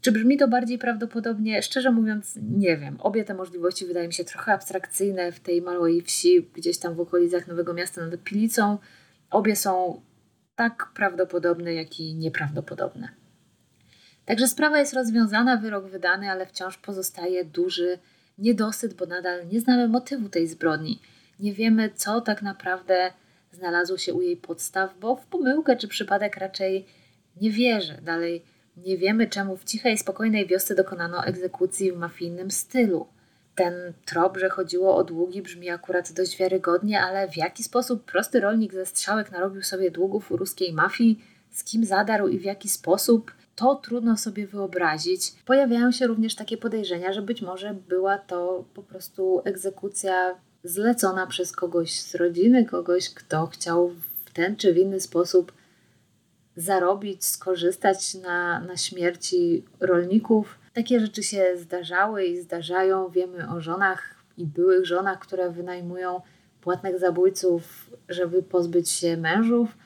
Czy 0.00 0.12
brzmi 0.12 0.36
to 0.36 0.48
bardziej 0.48 0.78
prawdopodobnie? 0.78 1.62
Szczerze 1.62 1.90
mówiąc, 1.90 2.38
nie 2.42 2.76
wiem. 2.76 2.96
Obie 3.00 3.24
te 3.24 3.34
możliwości 3.34 3.86
wydają 3.86 4.06
mi 4.06 4.14
się 4.14 4.24
trochę 4.24 4.52
abstrakcyjne 4.52 5.32
w 5.32 5.40
tej 5.40 5.62
małej 5.62 6.02
wsi, 6.02 6.50
gdzieś 6.54 6.78
tam 6.78 6.94
w 6.94 7.00
okolicach 7.00 7.46
Nowego 7.46 7.74
Miasta 7.74 8.06
nad 8.06 8.22
Pilicą. 8.22 8.78
Obie 9.30 9.56
są 9.56 10.00
tak 10.56 10.90
prawdopodobne, 10.94 11.74
jak 11.74 12.00
i 12.00 12.14
nieprawdopodobne. 12.14 13.08
Także 14.24 14.48
sprawa 14.48 14.78
jest 14.78 14.94
rozwiązana, 14.94 15.56
wyrok 15.56 15.86
wydany, 15.86 16.30
ale 16.30 16.46
wciąż 16.46 16.78
pozostaje 16.78 17.44
duży 17.44 17.98
niedosyt, 18.38 18.94
bo 18.94 19.06
nadal 19.06 19.48
nie 19.48 19.60
znamy 19.60 19.88
motywu 19.88 20.28
tej 20.28 20.46
zbrodni. 20.46 21.00
Nie 21.40 21.52
wiemy, 21.52 21.90
co 21.94 22.20
tak 22.20 22.42
naprawdę 22.42 23.12
znalazło 23.52 23.98
się 23.98 24.14
u 24.14 24.22
jej 24.22 24.36
podstaw, 24.36 24.98
bo 25.00 25.16
w 25.16 25.26
pomyłkę 25.26 25.76
czy 25.76 25.88
przypadek 25.88 26.36
raczej 26.36 26.86
nie 27.40 27.50
wierzę. 27.50 27.98
Dalej 28.02 28.44
nie 28.76 28.98
wiemy, 28.98 29.26
czemu 29.26 29.56
w 29.56 29.64
cichej, 29.64 29.98
spokojnej 29.98 30.46
wiosce 30.46 30.74
dokonano 30.74 31.24
egzekucji 31.24 31.92
w 31.92 31.96
mafijnym 31.96 32.50
stylu. 32.50 33.06
Ten 33.54 33.74
trop, 34.04 34.36
że 34.36 34.48
chodziło 34.48 34.96
o 34.96 35.04
długi, 35.04 35.42
brzmi 35.42 35.70
akurat 35.70 36.12
dość 36.12 36.36
wiarygodnie, 36.36 37.00
ale 37.00 37.28
w 37.28 37.36
jaki 37.36 37.64
sposób 37.64 38.04
prosty 38.04 38.40
rolnik 38.40 38.72
ze 38.72 38.86
strzałek 38.86 39.32
narobił 39.32 39.62
sobie 39.62 39.90
długów 39.90 40.32
u 40.32 40.36
ruskiej 40.36 40.72
mafii, 40.72 41.24
z 41.50 41.64
kim 41.64 41.84
zadarł 41.84 42.28
i 42.28 42.38
w 42.38 42.44
jaki 42.44 42.68
sposób, 42.68 43.32
to 43.56 43.74
trudno 43.74 44.16
sobie 44.16 44.46
wyobrazić. 44.46 45.32
Pojawiają 45.46 45.92
się 45.92 46.06
również 46.06 46.34
takie 46.34 46.56
podejrzenia, 46.56 47.12
że 47.12 47.22
być 47.22 47.42
może 47.42 47.74
była 47.88 48.18
to 48.18 48.64
po 48.74 48.82
prostu 48.82 49.42
egzekucja 49.44 50.34
zlecona 50.64 51.26
przez 51.26 51.52
kogoś 51.52 52.00
z 52.00 52.14
rodziny, 52.14 52.64
kogoś, 52.64 53.10
kto 53.10 53.46
chciał 53.46 53.88
w 54.24 54.32
ten 54.32 54.56
czy 54.56 54.74
w 54.74 54.76
inny 54.76 55.00
sposób 55.00 55.52
zarobić, 56.56 57.24
skorzystać 57.24 58.14
na, 58.14 58.60
na 58.60 58.76
śmierci 58.76 59.64
rolników. 59.80 60.58
Takie 60.74 61.00
rzeczy 61.00 61.22
się 61.22 61.44
zdarzały 61.56 62.24
i 62.24 62.40
zdarzają. 62.40 63.08
Wiemy 63.08 63.48
o 63.48 63.60
żonach 63.60 64.14
i 64.36 64.46
byłych 64.46 64.86
żonach, 64.86 65.18
które 65.18 65.50
wynajmują 65.50 66.20
płatnych 66.60 66.98
zabójców, 66.98 67.90
żeby 68.08 68.42
pozbyć 68.42 68.90
się 68.90 69.16
mężów. 69.16 69.76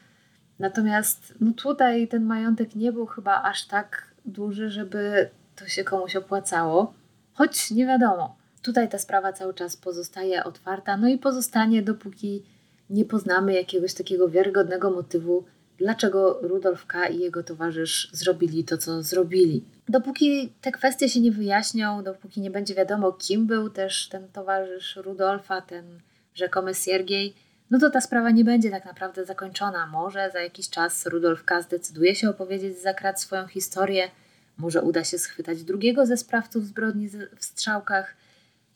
Natomiast 0.58 1.34
no 1.40 1.52
tutaj 1.52 2.08
ten 2.08 2.24
majątek 2.24 2.74
nie 2.74 2.92
był 2.92 3.06
chyba 3.06 3.42
aż 3.42 3.66
tak 3.66 4.14
duży, 4.24 4.70
żeby 4.70 5.30
to 5.56 5.66
się 5.66 5.84
komuś 5.84 6.16
opłacało, 6.16 6.94
choć 7.32 7.70
nie 7.70 7.86
wiadomo. 7.86 8.36
Tutaj 8.62 8.88
ta 8.88 8.98
sprawa 8.98 9.32
cały 9.32 9.54
czas 9.54 9.76
pozostaje 9.76 10.44
otwarta, 10.44 10.96
no 10.96 11.08
i 11.08 11.18
pozostanie, 11.18 11.82
dopóki 11.82 12.44
nie 12.90 13.04
poznamy 13.04 13.54
jakiegoś 13.54 13.94
takiego 13.94 14.28
wiarygodnego 14.28 14.90
motywu, 14.90 15.44
dlaczego 15.78 16.38
Rudolf 16.42 16.86
K. 16.86 17.06
i 17.06 17.18
jego 17.18 17.42
towarzysz 17.42 18.10
zrobili 18.12 18.64
to, 18.64 18.78
co 18.78 19.02
zrobili. 19.02 19.64
Dopóki 19.88 20.52
te 20.60 20.72
kwestie 20.72 21.08
się 21.08 21.20
nie 21.20 21.32
wyjaśnią, 21.32 22.02
dopóki 22.02 22.40
nie 22.40 22.50
będzie 22.50 22.74
wiadomo, 22.74 23.12
kim 23.12 23.46
był 23.46 23.70
też 23.70 24.08
ten 24.08 24.28
towarzysz 24.28 24.96
Rudolfa, 24.96 25.60
ten 25.60 26.00
rzekomy 26.34 26.74
Siergiej, 26.74 27.34
no 27.70 27.78
to 27.78 27.90
ta 27.90 28.00
sprawa 28.00 28.30
nie 28.30 28.44
będzie 28.44 28.70
tak 28.70 28.84
naprawdę 28.84 29.24
zakończona. 29.24 29.86
Może 29.86 30.30
za 30.32 30.40
jakiś 30.40 30.70
czas 30.70 31.06
Rudolf 31.06 31.44
K. 31.44 31.62
zdecyduje 31.62 32.14
się 32.14 32.30
opowiedzieć 32.30 32.78
za 32.78 32.94
krat 32.94 33.20
swoją 33.20 33.46
historię, 33.46 34.10
może 34.58 34.82
uda 34.82 35.04
się 35.04 35.18
schwytać 35.18 35.62
drugiego 35.62 36.06
ze 36.06 36.16
sprawców 36.16 36.66
zbrodni 36.66 37.08
w 37.08 37.44
strzałkach. 37.44 38.14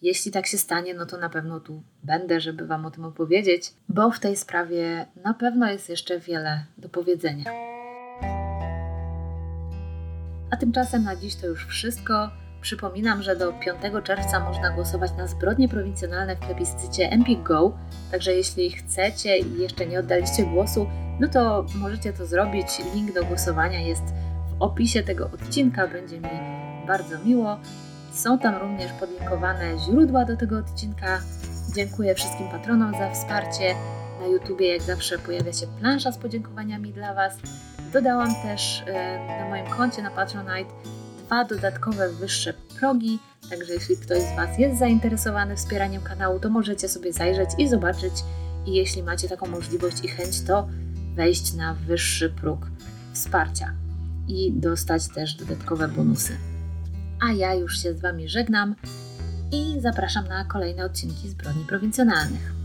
Jeśli 0.03 0.33
tak 0.33 0.47
się 0.47 0.59
stanie, 0.59 0.95
no 0.95 1.07
to 1.07 1.17
na 1.17 1.29
pewno 1.29 1.61
tu 1.61 1.83
będę, 2.03 2.41
żeby 2.41 2.67
Wam 2.67 2.87
o 2.87 2.91
tym 2.91 3.05
opowiedzieć, 3.05 3.73
bo 3.89 4.11
w 4.11 4.21
tej 4.21 4.37
sprawie 4.37 5.07
na 5.25 5.35
pewno 5.35 5.71
jest 5.71 5.89
jeszcze 5.89 6.21
wiele 6.21 6.65
do 6.79 6.89
powiedzenia. 6.89 7.45
A 10.51 10.57
tymczasem 10.57 11.05
na 11.05 11.17
dziś 11.17 11.37
to 11.37 11.47
już 11.47 11.67
wszystko. 11.67 12.31
Przypominam, 12.61 13.23
że 13.23 13.37
do 13.37 13.53
5 13.53 14.05
czerwca 14.05 14.41
można 14.41 14.71
głosować 14.71 15.13
na 15.19 15.27
zbrodnie 15.27 15.69
prowincjonalne 15.69 16.37
w 16.37 16.41
plebiscycie 16.41 17.11
Empik 17.11 17.43
Go, 17.43 17.79
także 18.11 18.33
jeśli 18.33 18.71
chcecie 18.71 19.39
i 19.39 19.59
jeszcze 19.59 19.87
nie 19.87 19.99
oddaliście 19.99 20.47
głosu, 20.47 20.87
no 21.21 21.29
to 21.29 21.67
możecie 21.75 22.13
to 22.13 22.27
zrobić. 22.27 22.67
Link 22.95 23.15
do 23.15 23.25
głosowania 23.25 23.81
jest 23.81 24.05
w 24.51 24.63
opisie 24.63 25.03
tego 25.03 25.25
odcinka, 25.25 25.89
będzie 25.89 26.21
mi 26.21 26.29
bardzo 26.87 27.25
miło. 27.25 27.59
Są 28.13 28.39
tam 28.39 28.57
również 28.57 28.93
podlinkowane 28.93 29.79
źródła 29.79 30.25
do 30.25 30.37
tego 30.37 30.59
odcinka. 30.59 31.21
Dziękuję 31.75 32.15
wszystkim 32.15 32.49
patronom 32.49 32.93
za 32.93 33.11
wsparcie. 33.11 33.75
Na 34.21 34.27
YouTubie 34.27 34.73
jak 34.73 34.83
zawsze 34.83 35.19
pojawia 35.19 35.53
się 35.53 35.67
plansza 35.67 36.13
z 36.13 36.19
podziękowaniami 36.19 36.93
dla 36.93 37.15
Was. 37.15 37.35
Dodałam 37.93 38.35
też 38.35 38.83
e, 38.87 39.19
na 39.41 39.49
moim 39.49 39.67
koncie 39.67 40.03
na 40.03 40.11
Patronite 40.11 40.71
dwa 41.27 41.45
dodatkowe 41.45 42.09
wyższe 42.09 42.55
progi, 42.81 43.19
także 43.51 43.73
jeśli 43.73 43.97
ktoś 43.97 44.19
z 44.19 44.37
Was 44.37 44.59
jest 44.59 44.79
zainteresowany 44.79 45.57
wspieraniem 45.57 46.03
kanału, 46.03 46.41
to 46.41 46.51
możecie 46.51 46.89
sobie 46.89 47.13
zajrzeć 47.13 47.51
i 47.59 47.69
zobaczyć 47.69 48.15
i 48.67 48.73
jeśli 48.75 49.03
macie 49.03 49.29
taką 49.29 49.47
możliwość 49.47 50.05
i 50.05 50.09
chęć, 50.09 50.43
to 50.43 50.69
wejść 51.15 51.55
na 51.55 51.75
wyższy 51.75 52.31
próg 52.31 52.67
wsparcia 53.13 53.73
i 54.29 54.53
dostać 54.53 55.09
też 55.09 55.35
dodatkowe 55.35 55.89
bonusy. 55.89 56.52
A 57.23 57.33
ja 57.33 57.55
już 57.55 57.83
się 57.83 57.95
z 57.95 58.01
Wami 58.01 58.29
żegnam 58.29 58.75
i 59.53 59.81
zapraszam 59.81 60.29
na 60.29 60.45
kolejne 60.45 60.85
odcinki 60.85 61.29
Zbrodni 61.29 61.65
Prowincjonalnych. 61.65 62.62